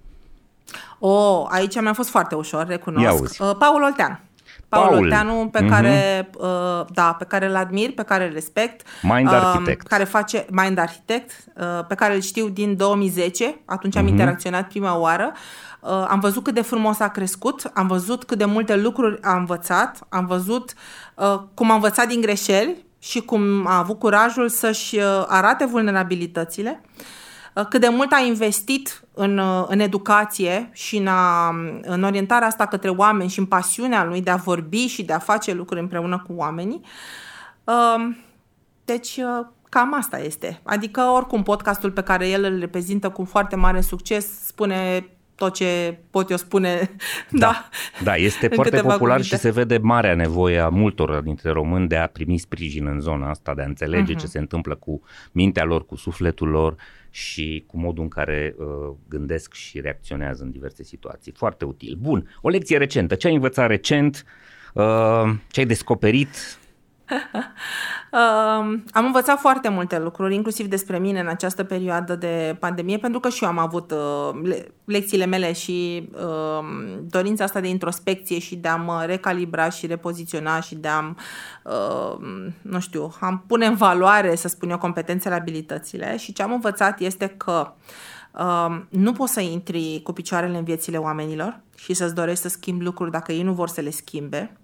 [0.98, 3.06] O, aici mi-a fost foarte ușor, Ia recunosc.
[3.06, 3.42] auzi.
[3.42, 4.18] Uh, Paul Olteanu.
[4.76, 5.02] Paul, Paul.
[5.02, 5.70] Olteanu, pe Mhm.
[5.70, 8.86] care, uh, da, pe care îl admir, pe care îl respect.
[9.02, 9.86] Mind um, Architect.
[9.86, 14.96] Care face Mind Architect, uh, pe care îl știu din 2010, atunci am interacționat prima
[14.98, 15.32] oară.
[15.80, 19.36] Uh, am văzut cât de frumos a crescut, am văzut cât de multe lucruri a
[19.36, 20.72] învățat, am văzut
[21.14, 26.80] uh, cum a învățat din greșeli și cum a avut curajul să-și uh, arate vulnerabilitățile.
[26.96, 27.00] Uh,
[27.68, 31.48] cât de mult a investit în, uh, în educație și în, a,
[31.82, 35.18] în orientarea asta către oameni și în pasiunea lui de a vorbi și de a
[35.18, 36.80] face lucruri împreună cu oamenii.
[37.64, 38.16] Um,
[38.84, 40.60] Deci, uh, cam asta este.
[40.62, 45.98] Adică, oricum, podcastul pe care el îl reprezintă cu foarte mare succes spune tot ce
[46.10, 46.90] pot eu spune.
[47.30, 47.68] Da,
[48.02, 49.36] Da, este în foarte câteva popular cuvinte.
[49.36, 53.30] și se vede marea nevoie a multor dintre români de a primi sprijin în zona
[53.30, 54.18] asta, de a înțelege uh-huh.
[54.18, 55.02] ce se întâmplă cu
[55.32, 56.76] mintea lor, cu sufletul lor
[57.14, 58.66] și cu modul în care uh,
[59.08, 61.32] gândesc și reacționează în diverse situații.
[61.32, 61.98] Foarte util.
[62.00, 63.14] Bun, o lecție recentă.
[63.14, 64.24] Ce ai învățat recent?
[64.74, 66.58] Uh, ce ai descoperit?
[68.12, 68.18] Uh,
[68.90, 73.28] am învățat foarte multe lucruri, inclusiv despre mine în această perioadă de pandemie, pentru că
[73.28, 76.64] și eu am avut uh, le- lecțiile mele și uh,
[77.00, 81.14] dorința asta de introspecție și de a mă recalibra și repoziționa și de a
[81.64, 82.16] uh,
[82.62, 86.16] nu știu, am pune în valoare, să spun eu, competențele, abilitățile.
[86.16, 87.72] Și ce am învățat este că
[88.32, 92.84] uh, nu poți să intri cu picioarele în viețile oamenilor și să-ți dorești să schimbi
[92.84, 94.56] lucruri dacă ei nu vor să le schimbe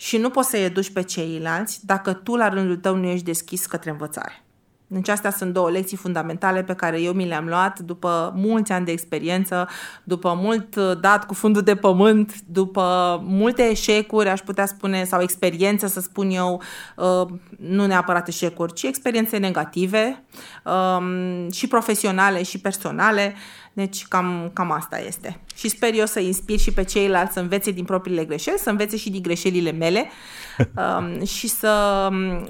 [0.00, 3.66] și nu poți să-i educi pe ceilalți dacă tu la rândul tău nu ești deschis
[3.66, 4.42] către învățare.
[4.90, 8.84] Deci astea sunt două lecții fundamentale pe care eu mi le-am luat după mulți ani
[8.84, 9.68] de experiență,
[10.04, 15.22] după mult uh, dat cu fundul de pământ, după multe eșecuri, aș putea spune, sau
[15.22, 16.62] experiențe, să spun eu,
[16.96, 20.24] uh, nu neapărat eșecuri, ci experiențe negative
[20.64, 23.34] um, și profesionale și personale.
[23.78, 25.40] Deci cam, cam asta este.
[25.54, 28.96] Și sper eu să inspir și pe ceilalți să învețe din propriile greșeli, să învețe
[28.96, 30.10] și din greșelile mele
[30.82, 32.08] um, și să,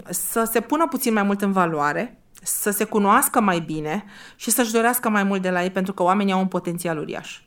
[0.08, 4.04] să se pună puțin mai mult în valoare, să se cunoască mai bine
[4.36, 7.40] și să-și dorească mai mult de la ei, pentru că oamenii au un potențial uriaș.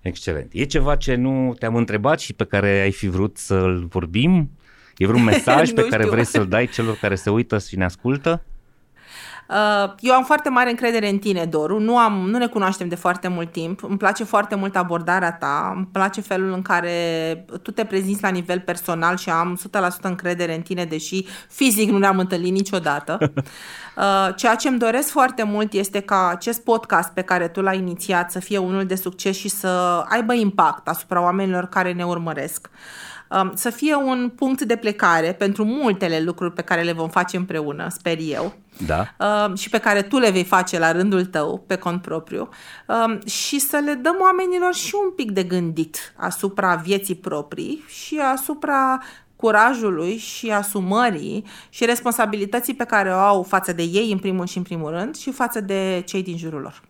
[0.00, 0.48] Excelent.
[0.52, 4.50] E ceva ce nu te-am întrebat și pe care ai fi vrut să-l vorbim?
[4.96, 6.12] E vreun mesaj Nu pe care știu.
[6.12, 8.44] vrei să-l dai celor care se uită și ne ascultă?
[9.48, 11.78] Uh, Eu am foarte mare încredere în tine, Doru.
[11.80, 13.82] Nu, am, nu ne cunoaștem de foarte mult timp.
[13.84, 15.72] Îmi place foarte mult abordarea ta.
[15.76, 16.92] Îmi place felul în care
[17.62, 19.60] tu te prezinți la nivel personal și am
[19.98, 23.18] 100% încredere în tine, deși fizic nu ne-am întâlnit niciodată.
[23.96, 27.76] Uh, Ceea ce îmi doresc foarte mult este ca acest podcast pe care tu l-ai
[27.78, 32.70] inițiat să fie unul de succes și să aibă impact asupra oamenilor care ne urmăresc.
[33.30, 37.36] Um, Să fie un punct de plecare pentru multele lucruri pe care le vom face
[37.36, 39.14] împreună, sper eu Da.
[39.18, 42.48] uh, și pe care tu le vei face la rândul tău, pe cont propriu,
[42.88, 48.20] um, și să le dăm oamenilor și un pic de gândit asupra vieții proprii și
[48.32, 49.02] asupra
[49.36, 54.56] curajului și asumării și responsabilității pe care o au față de ei, în primul și
[54.56, 56.82] în primul rând, și față de cei din jurul lor.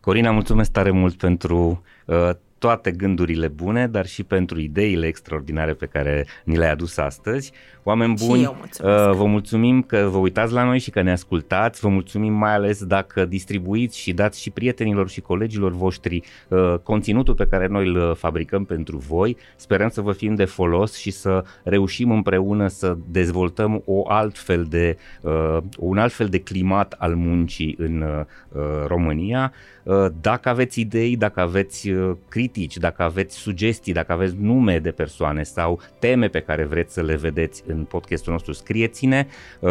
[0.00, 5.86] Corina, mulțumesc tare mult pentru uh, toate gândurile bune, dar și pentru ideile extraordinare pe
[5.86, 7.52] care ni le-ai adus astăzi.
[7.88, 9.16] Oameni buni, eu mulțumesc.
[9.16, 11.80] vă mulțumim că vă uitați la noi și că ne ascultați.
[11.80, 17.34] Vă mulțumim mai ales dacă distribuiți și dați și prietenilor și colegilor voștri uh, conținutul
[17.34, 19.36] pe care noi îl fabricăm pentru voi.
[19.56, 24.96] Sperăm să vă fim de folos și să reușim împreună să dezvoltăm o altfel de,
[25.20, 29.52] uh, un altfel de climat al muncii în uh, România.
[29.82, 34.90] Uh, dacă aveți idei, dacă aveți uh, critici, dacă aveți sugestii, dacă aveți nume de
[34.90, 39.26] persoane sau teme pe care vreți să le vedeți în podcastul nostru, scrieți-ne.
[39.60, 39.70] Uh,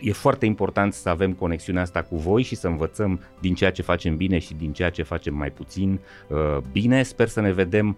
[0.00, 3.82] e foarte important să avem conexiunea asta cu voi și să învățăm din ceea ce
[3.82, 6.00] facem bine și din ceea ce facem mai puțin
[6.72, 7.02] bine.
[7.02, 7.96] Sper să ne vedem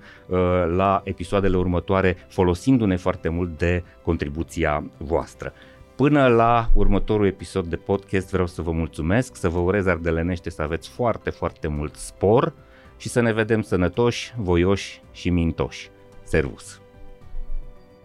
[0.74, 5.52] la episoadele următoare folosindu-ne foarte mult de contribuția voastră.
[5.96, 10.62] Până la următorul episod de podcast vreau să vă mulțumesc, să vă urez ardelenește să
[10.62, 12.54] aveți foarte, foarte mult spor
[12.96, 15.90] și să ne vedem sănătoși, voioși și mintoși.
[16.22, 16.80] Servus!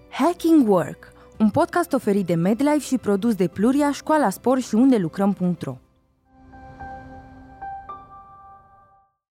[0.09, 4.97] Hacking Work, un podcast oferit de MedLife și produs de Pluria, Școala Spor și unde
[4.97, 5.86] lucrăm.ro